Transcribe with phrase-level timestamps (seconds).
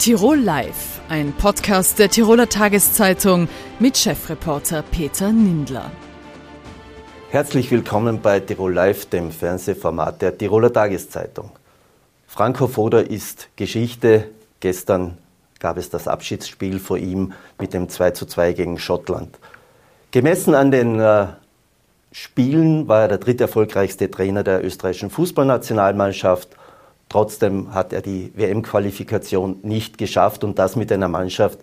[0.00, 3.50] Tirol Live, ein Podcast der Tiroler Tageszeitung
[3.80, 5.90] mit Chefreporter Peter Nindler.
[7.28, 11.50] Herzlich willkommen bei Tirol Live, dem Fernsehformat der Tiroler Tageszeitung.
[12.26, 14.28] Franco Foda ist Geschichte.
[14.60, 15.18] Gestern
[15.58, 19.38] gab es das Abschiedsspiel vor ihm mit dem 2:2 gegen Schottland.
[20.12, 21.26] Gemessen an den äh,
[22.10, 26.56] Spielen war er der dritterfolgreichste Trainer der österreichischen Fußballnationalmannschaft.
[27.10, 31.58] Trotzdem hat er die WM-Qualifikation nicht geschafft und das mit einer Mannschaft,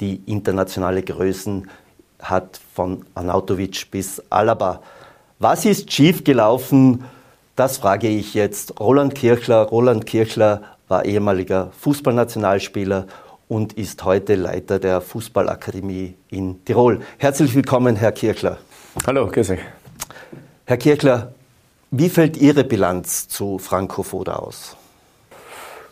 [0.00, 1.70] die internationale Größen
[2.18, 4.82] hat, von Arnautovic bis Alaba.
[5.38, 7.04] Was ist schiefgelaufen?
[7.54, 9.68] Das frage ich jetzt Roland Kirchler.
[9.68, 13.06] Roland Kirchler war ehemaliger Fußballnationalspieler
[13.46, 17.02] und ist heute Leiter der Fußballakademie in Tirol.
[17.18, 18.58] Herzlich willkommen, Herr Kirchler.
[19.06, 19.60] Hallo, grüß euch.
[20.64, 21.34] Herr Kirchler,
[21.92, 24.76] wie fällt Ihre Bilanz zu Franco Foda aus?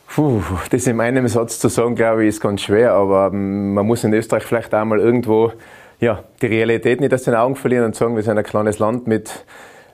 [0.08, 3.86] Puh, das in einem Satz zu sagen, glaube ich, ist ganz schwer, aber ähm, man
[3.86, 5.52] muss in Österreich vielleicht einmal irgendwo
[6.00, 9.06] ja, die Realität nicht aus den Augen verlieren und sagen, wir sind ein kleines Land
[9.06, 9.44] mit,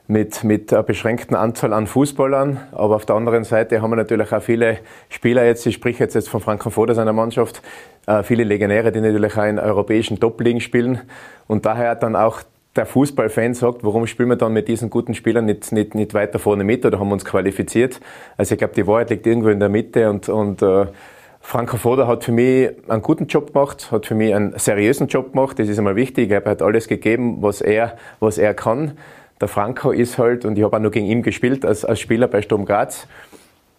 [0.07, 2.59] mit, mit einer beschränkten Anzahl an Fußballern.
[2.71, 4.79] Aber auf der anderen Seite haben wir natürlich auch viele
[5.09, 7.61] Spieler jetzt, ich spreche jetzt, jetzt von Foda seiner Mannschaft,
[8.05, 11.01] äh, viele Legionäre, die natürlich auch in europäischen Top-Ligen spielen.
[11.47, 12.41] Und daher dann auch
[12.75, 16.39] der Fußballfan sagt, warum spielen wir dann mit diesen guten Spielern nicht, nicht, nicht weiter
[16.39, 17.99] vorne mit oder haben uns qualifiziert?
[18.35, 20.87] Also ich glaube, die Wahrheit liegt irgendwo in der Mitte und, und äh,
[21.39, 25.33] Franco Foda hat für mich einen guten Job gemacht, hat für mich einen seriösen Job
[25.33, 26.31] gemacht, das ist einmal wichtig.
[26.31, 28.97] Er hat alles gegeben, was er, was er kann.
[29.41, 32.27] Der Franco ist halt, und ich habe auch noch gegen ihn gespielt als, als Spieler
[32.27, 33.07] bei Sturm Graz,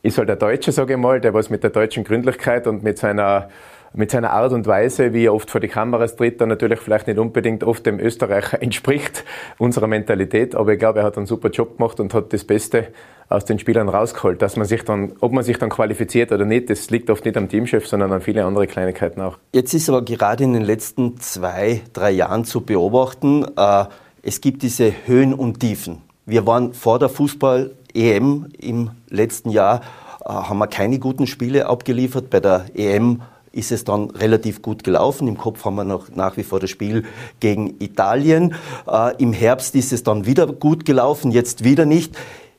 [0.02, 2.98] ist halt der Deutsche, sage ich mal, der was mit der deutschen Gründlichkeit und mit
[2.98, 3.48] seiner
[3.94, 7.06] mit seiner Art und Weise, wie er oft vor die Kameras tritt, dann natürlich vielleicht
[7.06, 9.24] nicht unbedingt oft dem Österreicher entspricht,
[9.58, 10.54] unserer Mentalität.
[10.54, 12.88] Aber ich glaube, er hat einen super Job gemacht und hat das Beste
[13.28, 14.42] aus den Spielern rausgeholt.
[14.42, 17.36] Dass man sich dann, ob man sich dann qualifiziert oder nicht, das liegt oft nicht
[17.36, 19.38] am Teamchef, sondern an viele andere Kleinigkeiten auch.
[19.52, 23.84] Jetzt ist aber gerade in den letzten zwei, drei Jahren zu beobachten, äh,
[24.22, 26.02] es gibt diese Höhen und Tiefen.
[26.26, 29.82] Wir waren vor der Fußball-EM im letzten Jahr,
[30.24, 32.30] äh, haben wir keine guten Spiele abgeliefert.
[32.30, 33.20] Bei der EM
[33.54, 35.28] ist es dann relativ gut gelaufen.
[35.28, 37.04] Im Kopf haben wir noch nach wie vor das Spiel
[37.40, 38.54] gegen Italien.
[38.86, 42.16] Äh, Im Herbst ist es dann wieder gut gelaufen, jetzt wieder nicht.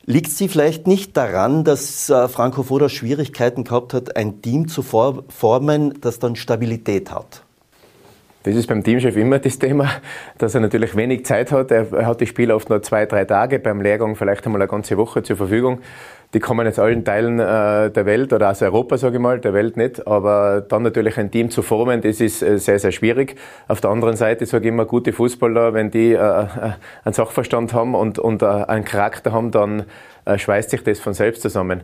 [0.07, 4.83] Liegt sie vielleicht nicht daran, dass äh, Franco Foda Schwierigkeiten gehabt hat, ein Team zu
[4.83, 7.41] formen, das dann Stabilität hat?
[8.43, 9.89] Das ist beim Teamchef immer das Thema,
[10.37, 11.71] dass er natürlich wenig Zeit hat.
[11.71, 14.97] Er hat die Spieler oft nur zwei, drei Tage, beim Lehrgang vielleicht einmal eine ganze
[14.97, 15.79] Woche zur Verfügung.
[16.33, 19.53] Die kommen aus allen Teilen äh, der Welt oder aus Europa, sage ich mal, der
[19.53, 20.05] Welt nicht.
[20.07, 23.35] Aber dann natürlich ein Team zu formen, das ist äh, sehr, sehr schwierig.
[23.67, 27.95] Auf der anderen Seite sage ich immer, gute Fußballer, wenn die äh, einen Sachverstand haben
[27.95, 29.83] und, und einen Charakter haben, dann
[30.35, 31.81] schweißt sich das von selbst zusammen.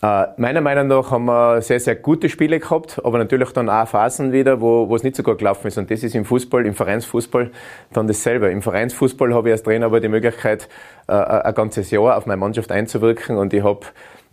[0.00, 3.88] Äh, meiner Meinung nach haben wir sehr, sehr gute Spiele gehabt, aber natürlich dann auch
[3.88, 5.76] Phasen wieder, wo, wo es nicht so gut gelaufen ist.
[5.76, 7.50] Und das ist im Fußball, im Vereinsfußball
[7.92, 8.48] dann dasselbe.
[8.48, 10.68] Im Vereinsfußball habe ich als Trainer aber die Möglichkeit,
[11.08, 13.80] äh, ein ganzes Jahr auf meine Mannschaft einzuwirken und ich habe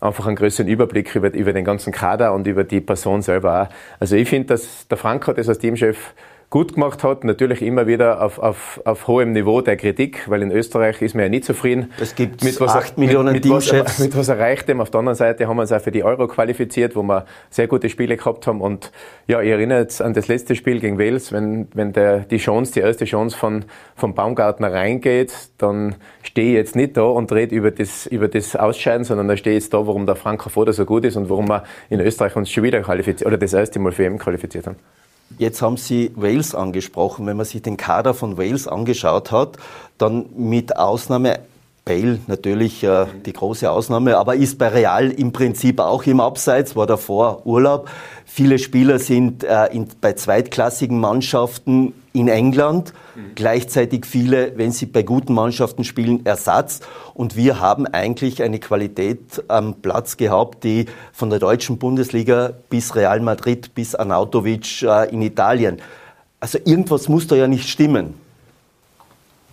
[0.02, 3.76] einfach einen größeren Überblick über, über den ganzen Kader und über die Person selber auch.
[4.00, 6.14] Also ich finde, dass der Frank hat das als Teamchef
[6.50, 7.24] gut gemacht hat.
[7.24, 11.24] Natürlich immer wieder auf, auf, auf hohem Niveau der Kritik, weil in Österreich ist man
[11.24, 11.92] ja nicht zufrieden.
[12.00, 14.82] Es gibt mit was 8 Millionen mit, mit Was, mit was erreicht dem.
[14.82, 17.68] Auf der anderen Seite haben wir uns auch für die Euro qualifiziert, wo wir sehr
[17.68, 18.62] gute Spiele gehabt haben.
[18.62, 18.92] Und
[19.28, 22.74] ja, ich erinnere jetzt an das letzte Spiel gegen Wales, wenn, wenn der, die Chance,
[22.74, 27.56] die erste Chance von, von Baumgartner reingeht, dann stehe ich jetzt nicht da und rede
[27.56, 30.74] über das, über das Ausscheiden, sondern da stehe ich jetzt da, warum der Frank Foda
[30.74, 33.80] so gut ist und warum wir in Österreich uns schon wieder qualifiziert, oder das erste
[33.80, 34.78] Mal für EM qualifiziert haben.
[35.38, 37.26] Jetzt haben Sie Wales angesprochen.
[37.26, 39.58] Wenn man sich den Kader von Wales angeschaut hat,
[39.98, 41.40] dann mit Ausnahme
[41.86, 46.76] Bale natürlich äh, die große Ausnahme, aber ist bei Real im Prinzip auch im Abseits,
[46.76, 47.88] war davor Urlaub.
[48.28, 53.32] Viele Spieler sind äh, in, bei zweitklassigen Mannschaften in England, mhm.
[53.36, 56.80] gleichzeitig viele, wenn sie bei guten Mannschaften spielen, Ersatz.
[57.14, 62.96] Und wir haben eigentlich eine Qualität am Platz gehabt, die von der deutschen Bundesliga bis
[62.96, 65.78] Real Madrid bis Anautovic äh, in Italien.
[66.40, 68.25] Also irgendwas muss da ja nicht stimmen.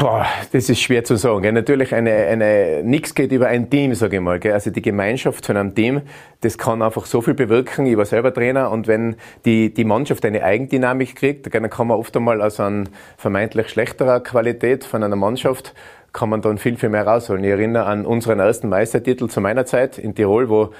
[0.02, 1.42] Boah, das ist schwer zu sagen.
[1.42, 1.52] Gell?
[1.52, 4.40] Natürlich, eine, eine, nichts geht über ein Team, sage ich mal.
[4.40, 4.52] Gell?
[4.52, 6.00] Also die Gemeinschaft von einem Team,
[6.40, 7.86] das kann einfach so viel bewirken.
[7.86, 9.14] Ich war selber Trainer und wenn
[9.44, 14.18] die, die Mannschaft eine Eigendynamik kriegt, dann kann man oft einmal aus einer vermeintlich schlechterer
[14.18, 15.72] Qualität von einer Mannschaft
[16.12, 17.44] kann man dann viel, viel mehr rausholen.
[17.44, 20.72] Ich erinnere an unseren ersten Meistertitel zu meiner Zeit in Tirol, wo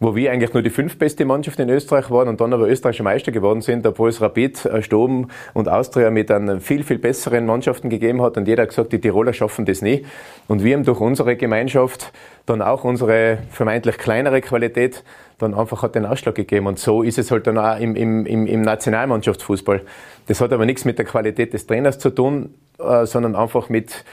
[0.00, 3.32] wo wir eigentlich nur die fünftbeste Mannschaft in Österreich waren und dann aber österreichische Meister
[3.32, 7.90] geworden sind, obwohl es Rapid, äh, Sturm und Austria mit einem viel, viel besseren Mannschaften
[7.90, 10.06] gegeben hat und jeder hat gesagt, die Tiroler schaffen das nie.
[10.48, 12.12] Und wir haben durch unsere Gemeinschaft
[12.46, 15.04] dann auch unsere vermeintlich kleinere Qualität
[15.38, 16.66] dann einfach hat den Ausschlag gegeben.
[16.66, 19.82] Und so ist es halt dann auch im, im, im Nationalmannschaftsfußball.
[20.26, 24.04] Das hat aber nichts mit der Qualität des Trainers zu tun, äh, sondern einfach mit,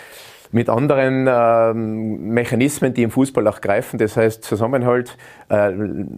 [0.52, 3.98] mit anderen ähm, Mechanismen, die im Fußball auch greifen.
[3.98, 5.18] Das heißt Zusammenhalt,
[5.50, 5.72] äh,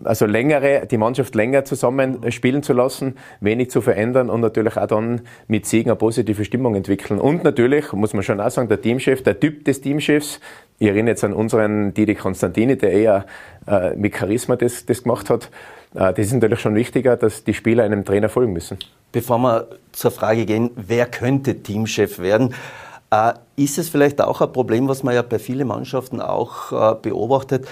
[0.03, 4.87] also längere, die Mannschaft länger zusammen spielen zu lassen, wenig zu verändern und natürlich auch
[4.87, 7.19] dann mit Siegen eine positive Stimmung entwickeln.
[7.19, 10.39] Und natürlich, muss man schon auch sagen, der Teamchef, der Typ des Teamchefs,
[10.77, 13.25] ich erinnere jetzt an unseren Didi Konstantini, der eher
[13.67, 15.49] äh, mit Charisma das, das gemacht hat.
[15.93, 18.77] Äh, das ist natürlich schon wichtiger, dass die Spieler einem Trainer folgen müssen.
[19.11, 22.53] Bevor wir zur Frage gehen, wer könnte Teamchef werden,
[23.55, 27.67] ist es vielleicht auch ein Problem, was man ja bei vielen Mannschaften auch äh, beobachtet,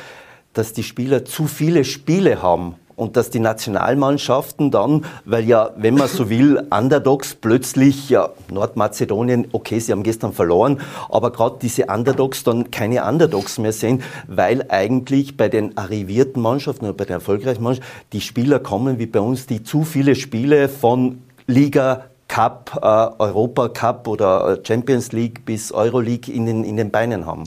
[0.54, 5.94] dass die Spieler zu viele Spiele haben und dass die Nationalmannschaften dann, weil ja, wenn
[5.94, 11.86] man so will, Underdogs plötzlich, ja, Nordmazedonien, okay, sie haben gestern verloren, aber gerade diese
[11.86, 17.14] Underdogs dann keine Underdogs mehr sind, weil eigentlich bei den arrivierten Mannschaften oder bei den
[17.14, 22.80] erfolgreichen Mannschaften die Spieler kommen wie bei uns, die zu viele Spiele von Liga, Cup,
[22.82, 22.88] äh,
[23.22, 27.44] Europa Cup oder Champions League bis Euro League in den, in den Beinen haben.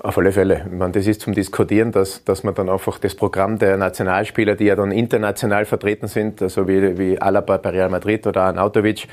[0.00, 0.62] Auf alle Fälle.
[0.64, 4.54] Ich meine, das ist zum Diskutieren, dass, dass man dann einfach das Programm der Nationalspieler,
[4.54, 9.08] die ja dann international vertreten sind, also wie, wie Alaba bei Real Madrid oder Anautovic,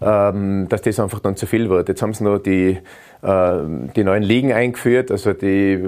[0.00, 1.88] ähm, dass das einfach dann zu viel wird.
[1.88, 2.78] Jetzt haben sie noch die,
[3.22, 3.52] äh,
[3.96, 5.78] die neuen Ligen eingeführt, also die,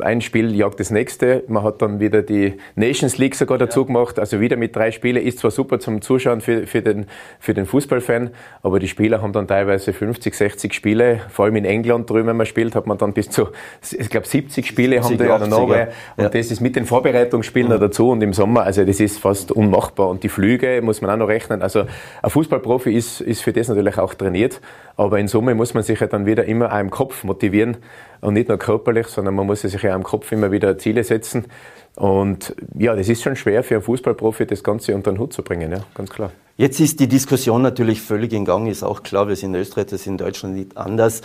[0.00, 1.44] ein Spiel jagt das nächste.
[1.46, 5.24] Man hat dann wieder die Nations League sogar dazu gemacht, also wieder mit drei Spielen.
[5.24, 7.06] Ist zwar super zum Zuschauen für, für, den,
[7.38, 8.30] für den Fußballfan,
[8.62, 11.20] aber die Spieler haben dann teilweise 50, 60 Spiele.
[11.28, 13.48] Vor allem in England drüben, wenn man spielt, hat man dann bis zu,
[13.96, 15.70] ich glaube, 70 Spiele 70, haben die 80, noch.
[15.70, 15.88] Ja.
[16.16, 17.80] Und das ist mit den Vorbereitungsspielen mhm.
[17.80, 20.08] dazu und im Sommer, also das ist fast unmachbar.
[20.08, 21.62] Und die Flüge muss man auch noch rechnen.
[21.62, 21.84] Also
[22.22, 24.60] ein Fußballprofi ist, ist für das natürlich auch trainiert,
[24.96, 27.76] aber in Summe muss man sich ja dann wieder immer im Kopf motivieren
[28.20, 31.46] und nicht nur körperlich, sondern man muss sich ja im Kopf immer wieder Ziele setzen.
[31.96, 35.42] Und ja, das ist schon schwer für einen Fußballprofi, das Ganze unter den Hut zu
[35.42, 36.30] bringen, ja, ganz klar.
[36.56, 39.86] Jetzt ist die Diskussion natürlich völlig in Gang, ist auch klar, wir sind in Österreich,
[39.86, 41.22] das ist in Deutschland nicht anders.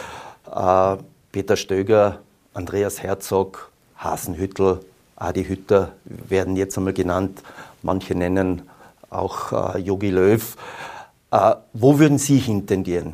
[0.53, 0.97] Äh,
[1.31, 2.19] Peter Stöger,
[2.53, 4.79] Andreas Herzog, Hasenhüttel,
[5.17, 7.41] Adi Hütter werden jetzt einmal genannt.
[7.81, 8.63] Manche nennen
[9.09, 10.55] auch Yogi äh, Löw.
[11.35, 13.13] Äh, wo würden Sie hintendieren?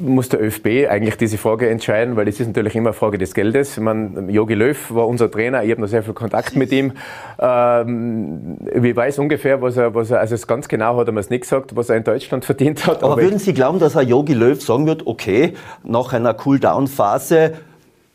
[0.00, 3.34] muss der ÖFB eigentlich diese Frage entscheiden, weil es ist natürlich immer eine Frage des
[3.34, 3.78] Geldes.
[3.78, 6.92] Man, Jogi Löw war unser Trainer, ich habe noch sehr viel Kontakt mit ihm.
[7.40, 11.30] Ähm, ich weiß ungefähr, was er, was er, also ganz genau hat er mir es
[11.30, 13.02] nicht gesagt, was er in Deutschland verdient hat.
[13.02, 17.54] Aber, aber würden Sie glauben, dass Herr Jogi Löw sagen wird, okay, nach einer Cool-Down-Phase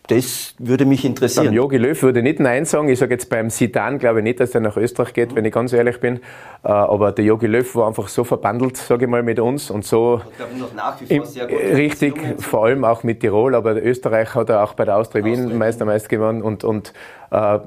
[0.09, 1.47] das würde mich interessieren.
[1.47, 2.89] Beim Jogi Löw würde nicht Nein sagen.
[2.89, 5.53] Ich sage jetzt beim Sidan glaube ich nicht, dass er nach Österreich geht, wenn ich
[5.53, 6.17] ganz ehrlich bin.
[6.63, 9.85] Äh, aber der Jogi Löw war einfach so verbandelt, sage ich mal, mit uns und
[9.85, 10.21] so.
[10.31, 11.57] Ich glaube, noch nach wie vor sehr gut.
[11.59, 15.57] Richtig, vor allem auch mit Tirol, aber Österreich hat er auch bei der Austria Wien
[15.57, 16.93] Meistermeister gewonnen und, und
[17.31, 17.59] äh,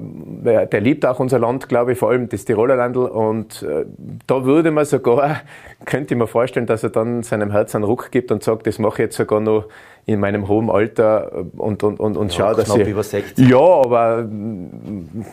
[0.67, 3.05] der liebt auch unser Land, glaube ich, vor allem das Tiroler Landl.
[3.05, 3.85] Und äh,
[4.27, 5.41] da würde man sogar,
[5.85, 8.79] könnte ich mir vorstellen, dass er dann seinem Herz einen Ruck gibt und sagt, das
[8.79, 9.65] mache ich jetzt sogar noch
[10.05, 12.87] in meinem hohen Alter und, und, und, und ja, schaue, dass ich...
[12.87, 13.47] über 60.
[13.47, 14.27] Ja, aber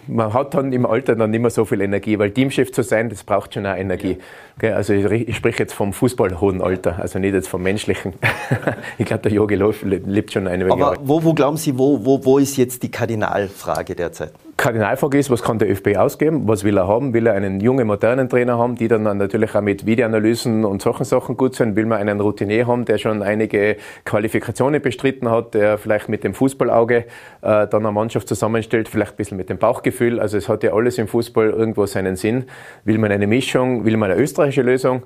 [0.06, 3.08] man hat dann im Alter dann nicht mehr so viel Energie, weil Teamchef zu sein,
[3.08, 4.18] das braucht schon auch Energie.
[4.62, 4.74] Ja.
[4.74, 8.12] Also ich, ich spreche jetzt vom Fußballhohen Alter, also nicht jetzt vom menschlichen.
[8.98, 10.84] ich glaube, der Jogi lebt schon eine Menge.
[10.84, 14.32] Aber wo, wo glauben Sie, wo, wo, wo ist jetzt die Kardinalfrage derzeit?
[14.60, 16.46] Kardinalfrage ist, was kann der ÖFB ausgeben?
[16.46, 17.14] Was will er haben?
[17.14, 21.04] Will er einen jungen, modernen Trainer haben, die dann natürlich auch mit Videoanalysen und solchen
[21.04, 21.76] Sachen gut sind?
[21.76, 26.34] Will man einen Routinier haben, der schon einige Qualifikationen bestritten hat, der vielleicht mit dem
[26.34, 27.04] Fußballauge äh,
[27.40, 30.20] dann eine Mannschaft zusammenstellt, vielleicht ein bisschen mit dem Bauchgefühl?
[30.20, 32.44] Also es hat ja alles im Fußball irgendwo seinen Sinn.
[32.84, 33.86] Will man eine Mischung?
[33.86, 35.04] Will man eine österreichische Lösung?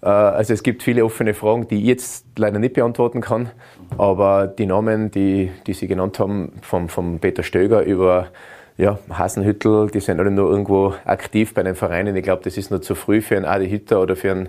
[0.00, 3.50] Äh, also es gibt viele offene Fragen, die ich jetzt leider nicht beantworten kann.
[3.98, 8.28] Aber die Namen, die, die Sie genannt haben, vom, vom Peter Stöger über
[8.76, 12.16] ja, Hasenhüttel, die sind alle nur irgendwo aktiv bei den Vereinen.
[12.16, 14.48] Ich glaube, das ist noch zu früh für einen Adi Hütter oder für einen,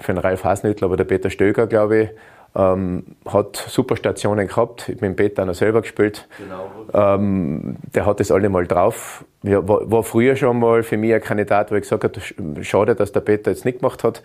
[0.00, 2.08] für einen Ralf Hasenhüttel, aber der Peter Stöger, glaube ich,
[2.56, 4.88] ähm, hat super Stationen gehabt.
[4.88, 6.26] Ich bin Peter noch selber gespielt.
[6.38, 6.70] Genau.
[6.92, 9.24] Ähm, der hat das alle mal drauf.
[9.42, 12.94] Ja, war, war, früher schon mal für mich ein Kandidat, wo ich gesagt habe, schade,
[12.94, 14.22] dass der Peter jetzt nicht gemacht hat.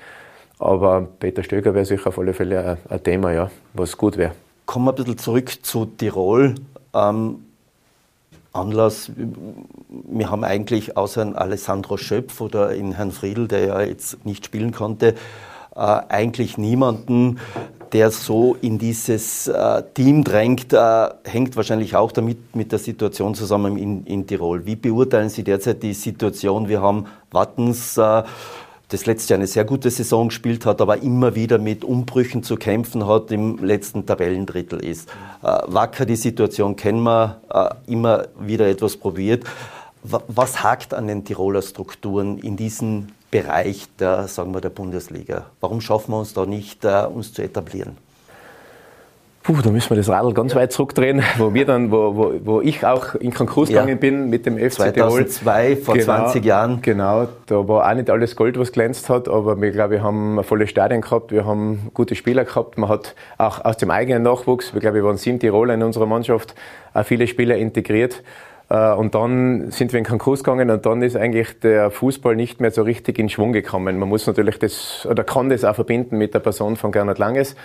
[0.57, 4.31] Aber Peter Stöger wäre sicher auf alle Fälle ein, ein Thema, ja, was gut wäre.
[4.65, 6.55] Kommen wir ein bisschen zurück zu Tirol.
[6.93, 7.42] Ähm,
[8.53, 9.11] Anlass.
[9.89, 14.71] Wir haben eigentlich außer Alessandro Schöpf oder in Herrn Friedl, der ja jetzt nicht spielen
[14.71, 15.15] konnte,
[15.75, 17.39] äh, eigentlich niemanden,
[17.93, 23.35] der so in dieses äh, Team drängt, äh, hängt wahrscheinlich auch damit mit der Situation
[23.35, 24.65] zusammen in, in Tirol.
[24.65, 26.67] Wie beurteilen Sie derzeit die Situation?
[26.67, 28.23] Wir haben Wattens, äh,
[28.93, 32.57] das letzte Jahr eine sehr gute Saison gespielt hat, aber immer wieder mit Umbrüchen zu
[32.57, 35.09] kämpfen hat, im letzten Tabellendrittel ist.
[35.41, 39.45] Äh, Wacker, die Situation kennen wir, äh, immer wieder etwas probiert.
[40.03, 45.45] Was hakt an den Tiroler Strukturen in diesem Bereich der, sagen wir, der Bundesliga?
[45.61, 47.97] Warum schaffen wir uns da nicht, uh, uns zu etablieren?
[49.43, 52.61] Puh, da müssen wir das Radl ganz weit zurückdrehen, wo wir dann, wo, wo, wo
[52.61, 53.81] ich auch in Konkurs ja.
[53.81, 56.81] gegangen bin mit dem FC 2002, vor genau, 20 Jahren.
[56.81, 60.41] Genau, da war auch nicht alles Gold, was glänzt hat, aber wir, glaube, wir haben
[60.45, 64.73] volle Stadien gehabt, wir haben gute Spieler gehabt, man hat auch aus dem eigenen Nachwuchs,
[64.73, 66.55] wir glaube, wir waren sieben Tiroler in unserer Mannschaft,
[66.93, 68.23] auch viele Spieler integriert.
[68.73, 72.59] Äh, und dann sind wir in Konkurs gegangen und dann ist eigentlich der Fußball nicht
[72.59, 73.99] mehr so richtig in Schwung gekommen.
[73.99, 77.55] Man muss natürlich das oder kann das auch verbinden mit der Person von Gernot Langes,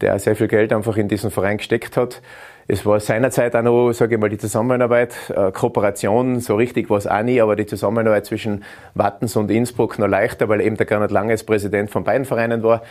[0.00, 2.20] der sehr viel Geld einfach in diesen Verein gesteckt hat.
[2.68, 6.98] Es war seinerzeit auch noch, sage ich mal, die Zusammenarbeit, äh, Kooperation, so richtig war
[6.98, 10.86] es auch nie, aber die Zusammenarbeit zwischen Wattens und Innsbruck noch leichter, weil eben der
[10.86, 12.82] Gernot Langes Präsident von beiden Vereinen war.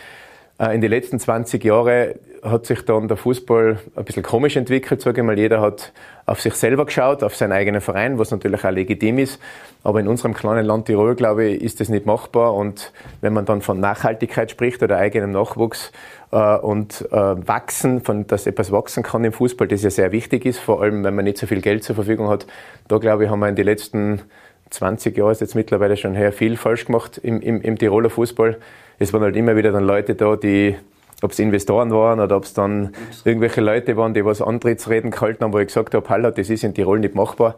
[0.58, 5.00] Äh, in den letzten 20 Jahren hat sich dann der Fußball ein bisschen komisch entwickelt,
[5.00, 5.38] sage ich mal.
[5.38, 5.92] Jeder hat
[6.26, 9.40] auf sich selber geschaut, auf seinen eigenen Verein, was natürlich auch legitim ist.
[9.82, 12.54] Aber in unserem kleinen Land Tirol, glaube ich, ist das nicht machbar.
[12.54, 15.92] Und wenn man dann von Nachhaltigkeit spricht oder eigenem Nachwuchs
[16.30, 20.46] äh, und äh, wachsen, von, dass etwas wachsen kann im Fußball, das ja sehr wichtig
[20.46, 22.46] ist, vor allem wenn man nicht so viel Geld zur Verfügung hat,
[22.88, 24.22] da glaube ich, haben wir in den letzten
[24.70, 28.58] 20 Jahren ist jetzt mittlerweile schon her viel falsch gemacht im, im, im Tiroler Fußball
[28.98, 30.76] es waren halt immer wieder dann Leute da, die,
[31.22, 35.44] ob es Investoren waren oder ob es dann irgendwelche Leute waren, die was Antrittsreden gehalten
[35.44, 37.56] haben, wo ich gesagt habe, Hallo, das ist in Tirol nicht machbar.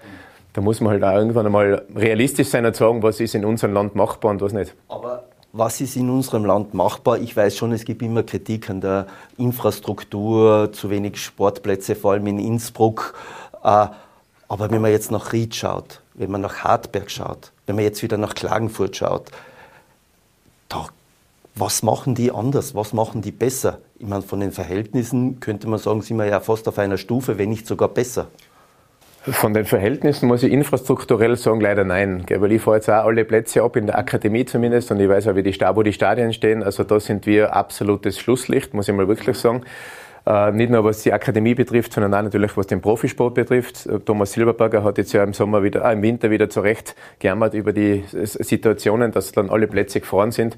[0.53, 3.75] Da muss man halt auch irgendwann einmal realistisch sein und sagen, was ist in unserem
[3.75, 4.75] Land machbar und was nicht.
[4.89, 7.19] Aber was ist in unserem Land machbar?
[7.19, 12.27] Ich weiß schon, es gibt immer Kritik an der Infrastruktur, zu wenig Sportplätze, vor allem
[12.27, 13.15] in Innsbruck.
[13.63, 13.87] Äh,
[14.49, 18.03] aber wenn man jetzt nach Ried schaut, wenn man nach Hartberg schaut, wenn man jetzt
[18.03, 19.31] wieder nach Klagenfurt schaut,
[20.69, 20.87] da
[21.61, 22.75] was machen die anders?
[22.75, 23.79] Was machen die besser?
[23.99, 27.39] Ich meine, von den Verhältnissen könnte man sagen, sind wir ja fast auf einer Stufe,
[27.39, 28.29] wenn nicht sogar besser.
[29.23, 32.25] Von den Verhältnissen muss ich infrastrukturell sagen, leider nein.
[32.29, 35.29] Weil ich fahre jetzt auch alle Plätze ab, in der Akademie zumindest, und ich weiß
[35.29, 36.63] auch, wie die, wo die Stadien stehen.
[36.63, 39.65] Also da sind wir absolutes Schlusslicht, muss ich mal wirklich sagen.
[40.25, 43.89] Äh, nicht nur was die Akademie betrifft, sondern auch natürlich was den Profisport betrifft.
[44.07, 47.73] Thomas Silberberger hat jetzt ja im Sommer wieder, äh, im Winter wieder zurecht gejammert über
[47.73, 50.57] die Situationen, dass dann alle Plätze gefahren sind.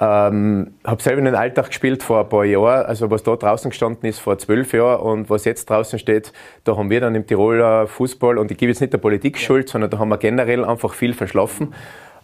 [0.00, 3.70] Ähm, habe selber in den Alltag gespielt vor ein paar Jahren, also was da draußen
[3.70, 7.26] gestanden ist vor zwölf Jahren und was jetzt draußen steht, da haben wir dann im
[7.26, 10.64] Tiroler Fußball, und ich gebe jetzt nicht der Politik Schuld, sondern da haben wir generell
[10.64, 11.74] einfach viel verschlafen.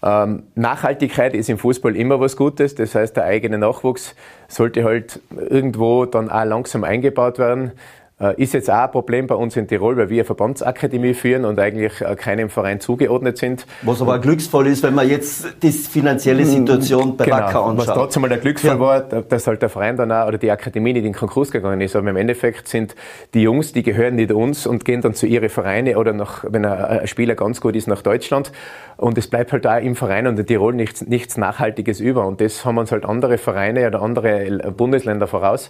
[0.04, 4.14] Ähm, Nachhaltigkeit ist im Fußball immer was Gutes, das heißt, der eigene Nachwuchs
[4.46, 7.72] sollte halt irgendwo dann auch langsam eingebaut werden.
[8.20, 11.44] Äh, ist jetzt auch ein Problem bei uns in Tirol, weil wir eine Verbandsakademie führen
[11.44, 13.66] und eigentlich äh, keinem Verein zugeordnet sind.
[13.82, 17.88] Was aber glücksvoll ist, wenn man jetzt die finanzielle Situation bei genau, Wacker anschaut.
[17.88, 18.80] Was trotzdem mal der Glücksfall ja.
[18.80, 21.96] war, dass halt der Verein dann auch, oder die Akademie nicht in Konkurs gegangen ist.
[21.96, 22.94] Aber im Endeffekt sind
[23.34, 26.64] die Jungs, die gehören nicht uns und gehen dann zu ihren Vereine oder nach, wenn
[26.64, 28.52] ein Spieler ganz gut ist, nach Deutschland.
[28.96, 32.24] Und es bleibt halt auch im Verein und in Tirol nichts, nichts Nachhaltiges über.
[32.24, 35.68] Und das haben uns halt andere Vereine oder andere Bundesländer voraus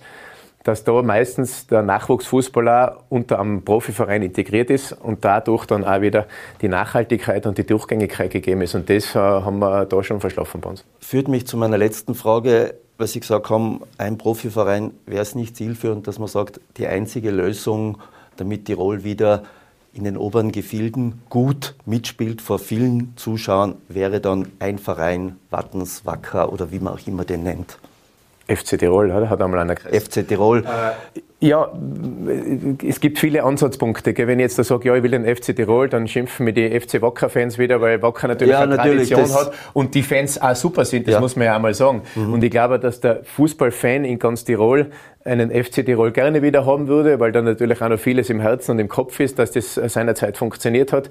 [0.65, 6.27] dass da meistens der Nachwuchsfußballer unter einem Profiverein integriert ist und dadurch dann auch wieder
[6.63, 8.75] die Nachhaltigkeit und die Durchgängigkeit gegeben ist.
[8.75, 10.85] Und das äh, haben wir da schon verschlafen bei uns.
[11.01, 15.55] Führt mich zu meiner letzten Frage, weil Sie gesagt haben, ein Profiverein wäre es nicht
[15.55, 17.99] zielführend, dass man sagt, die einzige Lösung,
[18.37, 19.43] damit Tirol wieder
[19.93, 26.53] in den oberen Gefilden gut mitspielt vor vielen Zuschauern, wäre dann ein Verein, Wattens, Wacker
[26.53, 27.79] oder wie man auch immer den nennt.
[28.47, 29.31] FC Tirol, oder?
[29.31, 29.95] Hat einmal einer gesagt.
[29.95, 30.65] FC Tirol.
[30.65, 31.71] Äh, ja,
[32.87, 34.17] es gibt viele Ansatzpunkte.
[34.17, 36.69] Wenn ich jetzt da sage, ja, ich will den FC Tirol, dann schimpfen mir die
[36.81, 40.57] FC Wacker-Fans wieder, weil Wacker natürlich ja, eine natürlich, Tradition hat und die Fans auch
[40.57, 41.21] super sind, das ja.
[41.21, 42.03] muss man ja einmal sagen.
[42.15, 42.33] Mhm.
[42.33, 44.91] Und ich glaube, dass der Fußballfan in ganz Tirol
[45.25, 48.73] einen FC Tirol gerne wieder haben würde, weil da natürlich auch noch vieles im Herzen
[48.73, 51.11] und im Kopf ist, dass das seinerzeit funktioniert hat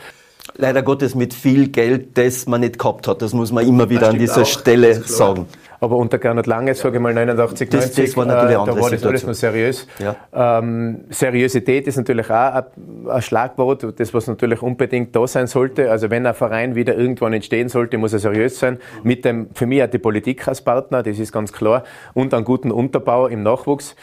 [0.57, 3.21] leider Gottes mit viel Geld, das man nicht gehabt hat.
[3.21, 4.45] Das muss man immer wieder an dieser auch.
[4.45, 5.47] Stelle sagen.
[5.83, 8.79] Aber unter Gernot Lange, sage ich mal 89, das, 90, das war natürlich äh, da
[8.79, 9.85] war das alles noch seriös.
[9.99, 10.15] Ja.
[10.59, 12.63] Ähm, Seriosität ist natürlich auch ein,
[13.09, 15.91] ein, Schlagwort, das was natürlich unbedingt da sein sollte.
[15.91, 18.77] Also wenn ein Verein wieder irgendwann entstehen sollte, muss er seriös sein.
[19.03, 22.45] Mit dem, für mich hat die Politik als Partner, das ist ganz klar, und einen
[22.45, 23.97] guten Unterbau im Nachwuchs.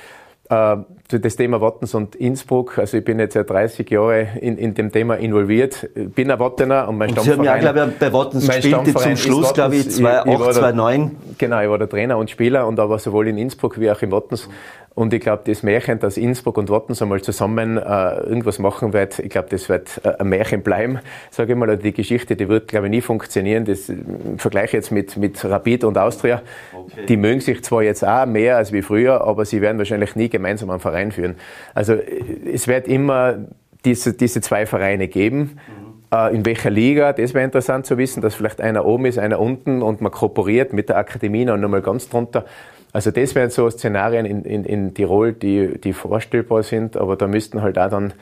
[0.51, 0.77] äh,
[1.19, 4.93] das Thema Wattens und Innsbruck, also ich bin jetzt seit 30 Jahren in, in dem
[4.93, 7.45] Thema involviert, bin ein Wattener und mein und Stammverein...
[7.45, 11.17] Sie haben ja, glaube ich, bei Wattens gespielt, zum Schluss, glaube ich, 2008, 2009.
[11.39, 14.11] Genau, ich war der Trainer und Spieler und aber sowohl in Innsbruck wie auch in
[14.11, 14.49] Wattens
[14.95, 19.19] und ich glaube, das Märchen, dass Innsbruck und Wattens einmal zusammen äh, irgendwas machen wird,
[19.19, 20.99] ich glaube, das wird äh, ein Märchen bleiben,
[21.31, 21.77] sage ich mal.
[21.79, 23.65] Die Geschichte, die wird, glaube ich, nie funktionieren.
[23.65, 23.97] Das äh,
[24.37, 26.43] vergleiche jetzt mit, mit Rapid und Austria.
[26.75, 27.07] Okay.
[27.09, 30.29] Die mögen sich zwar jetzt auch mehr als wie früher, aber sie werden wahrscheinlich nie
[30.29, 31.37] gemeinsam einen Verein führen.
[31.75, 33.39] Also äh, es wird immer
[33.85, 35.59] diese, diese zwei Vereine geben.
[35.67, 35.91] Mhm.
[36.13, 39.41] Äh, in welcher Liga, das wäre interessant zu wissen, dass vielleicht einer oben ist, einer
[39.41, 42.45] unten und man kooperiert mit der Akademie noch nochmal ganz drunter.
[42.93, 47.29] Also das wären so Szenarien in, in, in Tirol, die, die vorstellbar sind, aber da
[47.29, 48.13] müssten halt auch dann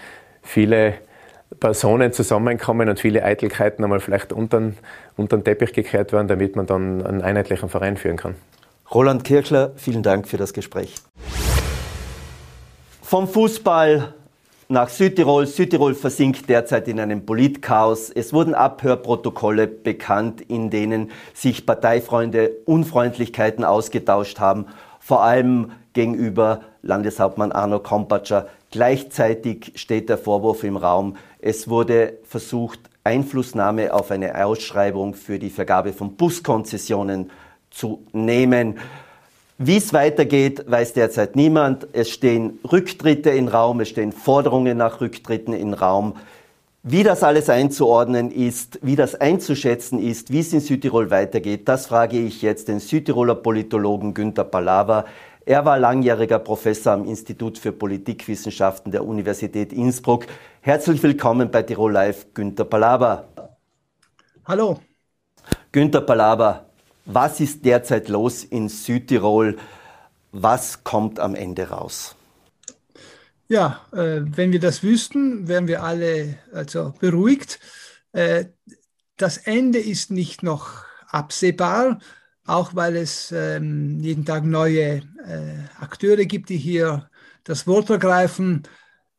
[0.42, 0.94] viele
[1.60, 4.72] Personen zusammenkommen und viele Eitelkeiten einmal vielleicht unter,
[5.16, 8.34] unter den Teppich gekehrt werden, damit man dann einen einheitlichen Verein führen kann.
[8.92, 10.94] Roland Kirchler, vielen Dank für das Gespräch.
[13.08, 14.12] Vom Fußball
[14.68, 15.46] nach Südtirol.
[15.46, 18.10] Südtirol versinkt derzeit in einem Politchaos.
[18.10, 24.66] Es wurden Abhörprotokolle bekannt, in denen sich Parteifreunde Unfreundlichkeiten ausgetauscht haben,
[25.00, 28.46] vor allem gegenüber Landeshauptmann Arno Kompatscher.
[28.70, 35.48] Gleichzeitig steht der Vorwurf im Raum, es wurde versucht, Einflussnahme auf eine Ausschreibung für die
[35.48, 37.30] Vergabe von Buskonzessionen
[37.70, 38.78] zu nehmen.
[39.60, 41.88] Wie es weitergeht, weiß derzeit niemand.
[41.92, 46.14] Es stehen Rücktritte im Raum, es stehen Forderungen nach Rücktritten im Raum.
[46.84, 51.86] Wie das alles einzuordnen ist, wie das einzuschätzen ist, wie es in Südtirol weitergeht, das
[51.86, 55.04] frage ich jetzt den Südtiroler Politologen Günter Palawa.
[55.44, 60.26] Er war langjähriger Professor am Institut für Politikwissenschaften der Universität Innsbruck.
[60.60, 63.24] Herzlich willkommen bei Tirol Live, Günter Palawa.
[64.44, 64.78] Hallo.
[65.72, 66.67] Günter Palawa,
[67.08, 69.56] was ist derzeit los in Südtirol?
[70.30, 72.14] Was kommt am Ende raus?
[73.48, 77.58] Ja, äh, wenn wir das wüssten, wären wir alle also beruhigt.
[78.12, 78.44] Äh,
[79.16, 81.98] das Ende ist nicht noch absehbar,
[82.44, 87.08] auch weil es ähm, jeden Tag neue äh, Akteure gibt, die hier
[87.42, 88.64] das Wort ergreifen.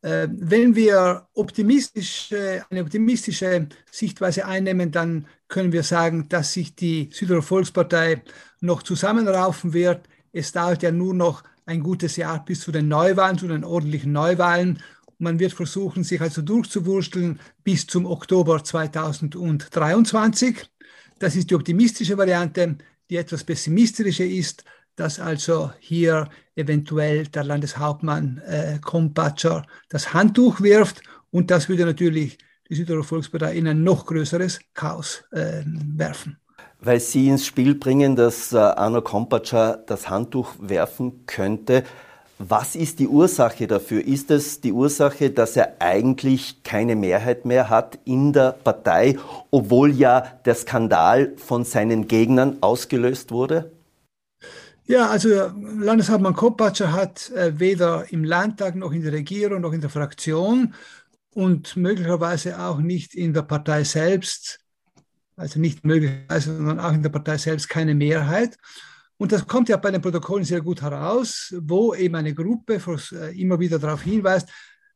[0.03, 2.31] Äh, wenn wir optimistisch,
[2.69, 8.21] eine optimistische Sichtweise einnehmen, dann können wir sagen, dass sich die Südtiroler Volkspartei
[8.61, 10.07] noch zusammenraufen wird.
[10.31, 14.13] Es dauert ja nur noch ein gutes Jahr bis zu den Neuwahlen, zu den ordentlichen
[14.13, 14.79] Neuwahlen.
[15.17, 20.69] Man wird versuchen, sich also durchzuwursteln bis zum Oktober 2023.
[21.19, 22.77] Das ist die optimistische Variante.
[23.09, 24.63] Die etwas pessimistische ist,
[24.95, 31.01] dass also hier eventuell der Landeshauptmann äh, Kompatscher das Handtuch wirft.
[31.31, 32.37] Und das würde natürlich
[32.69, 36.37] die Südtiroler Volkspartei in ein noch größeres Chaos äh, werfen.
[36.81, 41.83] Weil Sie ins Spiel bringen, dass äh, Arno Kompatscher das Handtuch werfen könnte.
[42.37, 44.05] Was ist die Ursache dafür?
[44.05, 49.17] Ist es die Ursache, dass er eigentlich keine Mehrheit mehr hat in der Partei,
[49.51, 53.71] obwohl ja der Skandal von seinen Gegnern ausgelöst wurde?
[54.85, 55.29] Ja, also
[55.77, 60.73] Landeshauptmann Kopatscher hat äh, weder im Landtag noch in der Regierung noch in der Fraktion
[61.33, 64.59] und möglicherweise auch nicht in der Partei selbst,
[65.35, 68.57] also nicht möglicherweise, sondern auch in der Partei selbst keine Mehrheit.
[69.17, 73.39] Und das kommt ja bei den Protokollen sehr gut heraus, wo eben eine Gruppe äh,
[73.39, 74.49] immer wieder darauf hinweist,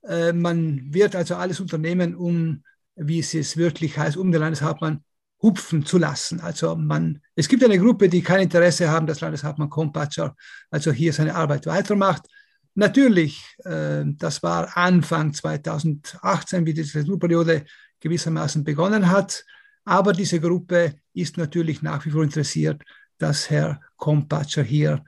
[0.07, 2.63] äh, man wird also alles unternehmen, um,
[2.95, 5.03] wie es jetzt wirklich heißt, um den Landeshauptmann
[5.41, 6.39] hupfen zu lassen.
[6.39, 10.35] Also man, es gibt eine Gruppe, die kein Interesse haben, dass Landeshauptmann Kompatscher
[10.71, 12.25] also hier seine Arbeit weitermacht.
[12.75, 17.65] Natürlich, äh, das war Anfang 2018, wie die Legislaturperiode
[17.99, 19.45] gewissermaßen begonnen hat.
[19.85, 22.81] Aber diese Gruppe ist natürlich nach wie vor interessiert,
[23.17, 25.03] dass Herr Kompatscher hier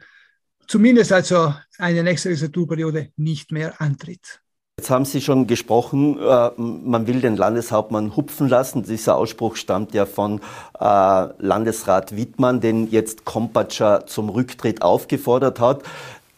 [0.67, 4.41] zumindest also eine nächste Legislaturperiode nicht mehr antritt.
[4.77, 8.83] Jetzt haben Sie schon gesprochen, äh, man will den Landeshauptmann hupfen lassen.
[8.83, 10.41] Dieser Ausspruch stammt ja von
[10.79, 15.83] äh, Landesrat Wittmann, den jetzt Kompatscher zum Rücktritt aufgefordert hat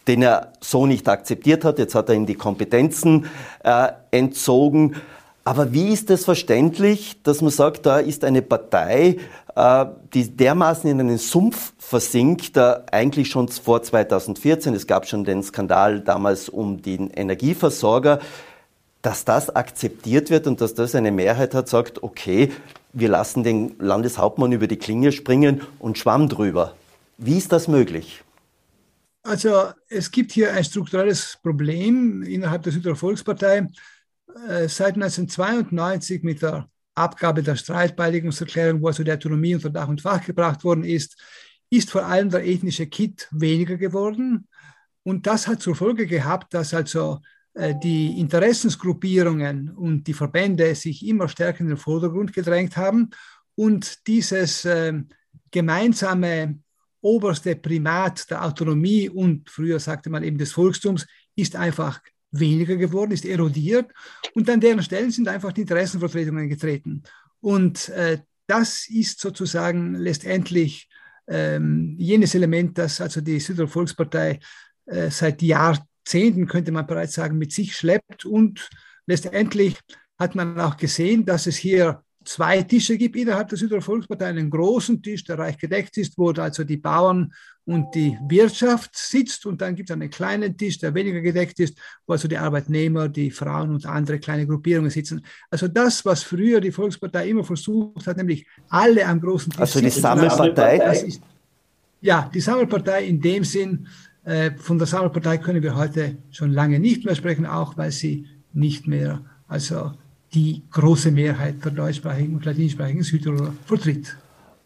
[0.08, 1.78] den er so nicht akzeptiert hat.
[1.78, 3.26] Jetzt hat er ihm die Kompetenzen
[3.62, 4.96] äh, entzogen.
[5.44, 9.18] Aber wie ist es verständlich, dass man sagt, da ist eine Partei,
[9.54, 15.42] äh, die dermaßen in einen Sumpf versinkt, eigentlich schon vor 2014, es gab schon den
[15.42, 18.18] Skandal damals um den Energieversorger,
[19.02, 22.52] dass das akzeptiert wird und dass das eine Mehrheit hat, sagt, okay,
[22.92, 26.74] wir lassen den Landeshauptmann über die Klinge springen und schwamm drüber.
[27.16, 28.22] Wie ist das möglich?
[29.28, 33.66] Also es gibt hier ein strukturelles Problem innerhalb der Südtiroler Volkspartei.
[34.48, 40.00] Äh, seit 1992 mit der Abgabe der Streitbeilegungserklärung, wo also die Autonomie unter Dach und
[40.00, 41.22] Fach gebracht worden ist,
[41.68, 44.48] ist vor allem der ethnische Kit weniger geworden.
[45.02, 47.20] Und das hat zur Folge gehabt, dass also
[47.52, 53.10] äh, die Interessensgruppierungen und die Verbände sich immer stärker in den Vordergrund gedrängt haben
[53.56, 54.94] und dieses äh,
[55.50, 56.60] gemeinsame
[57.00, 61.06] oberste Primat der Autonomie und früher sagte man eben des Volkstums
[61.36, 63.90] ist einfach weniger geworden, ist erodiert
[64.34, 67.02] und an deren Stellen sind einfach die Interessenvertretungen getreten.
[67.40, 70.88] Und äh, das ist sozusagen letztendlich
[71.28, 74.40] ähm, jenes Element, das also die Süddeutsche Volkspartei
[74.86, 78.24] äh, seit Jahrzehnten, könnte man bereits sagen, mit sich schleppt.
[78.24, 78.68] Und
[79.06, 79.78] letztendlich
[80.18, 84.26] hat man auch gesehen, dass es hier zwei Tische gibt innerhalb der Süddeutsche Volkspartei.
[84.26, 87.32] Einen großen Tisch, der reich gedeckt ist, wo also die Bauern
[87.64, 89.46] und die Wirtschaft sitzt.
[89.46, 93.08] Und dann gibt es einen kleinen Tisch, der weniger gedeckt ist, wo also die Arbeitnehmer,
[93.08, 95.24] die Frauen und andere kleine Gruppierungen sitzen.
[95.50, 99.80] Also das, was früher die Volkspartei immer versucht hat, nämlich alle am großen Tisch Also
[99.80, 100.76] die Sammelpartei?
[101.06, 101.22] Ist,
[102.00, 103.88] ja, die Sammelpartei in dem Sinn,
[104.24, 108.26] äh, von der Sammelpartei können wir heute schon lange nicht mehr sprechen, auch weil sie
[108.52, 109.92] nicht mehr also
[110.34, 114.16] die große Mehrheit der deutschsprachigen und latinischsprachigen Südtiroler vertritt.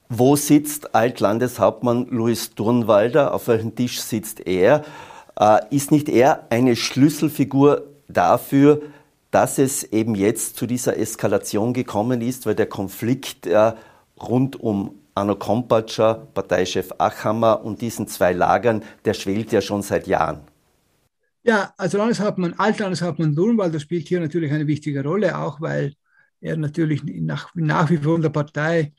[0.09, 3.33] Wo sitzt Altlandeshauptmann Louis Turnwalder?
[3.33, 4.85] Auf welchem Tisch sitzt er?
[5.39, 8.83] Äh, ist nicht er eine Schlüsselfigur dafür,
[9.31, 13.73] dass es eben jetzt zu dieser Eskalation gekommen ist, weil der Konflikt äh,
[14.21, 20.07] rund um Anno Kompatscher, Parteichef Achammer und diesen zwei Lagern, der schwelt ja schon seit
[20.07, 20.41] Jahren.
[21.45, 25.95] Ja, also Landeshauptmann, Altlandeshauptmann Durnwalder spielt hier natürlich eine wichtige Rolle, auch weil
[26.41, 28.93] er natürlich nach, nach wie vor in der Partei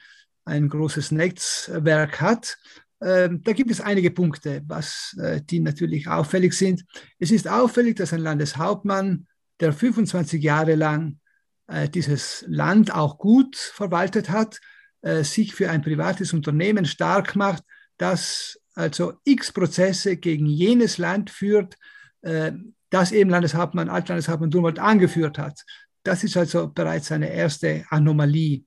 [0.46, 2.58] ein großes Netzwerk hat.
[3.02, 6.84] Ähm, da gibt es einige Punkte, was, äh, die natürlich auffällig sind.
[7.20, 9.28] Es ist auffällig, dass ein Landeshauptmann,
[9.60, 11.20] der 25 Jahre lang
[11.68, 14.60] äh, dieses Land auch gut verwaltet hat,
[15.02, 17.64] äh, sich für ein privates Unternehmen stark macht,
[17.98, 21.78] das also x Prozesse gegen jenes Land führt,
[22.90, 25.60] das eben Landeshauptmann, Altlandeshauptmann Dunwald angeführt hat.
[26.04, 28.64] Das ist also bereits eine erste Anomalie.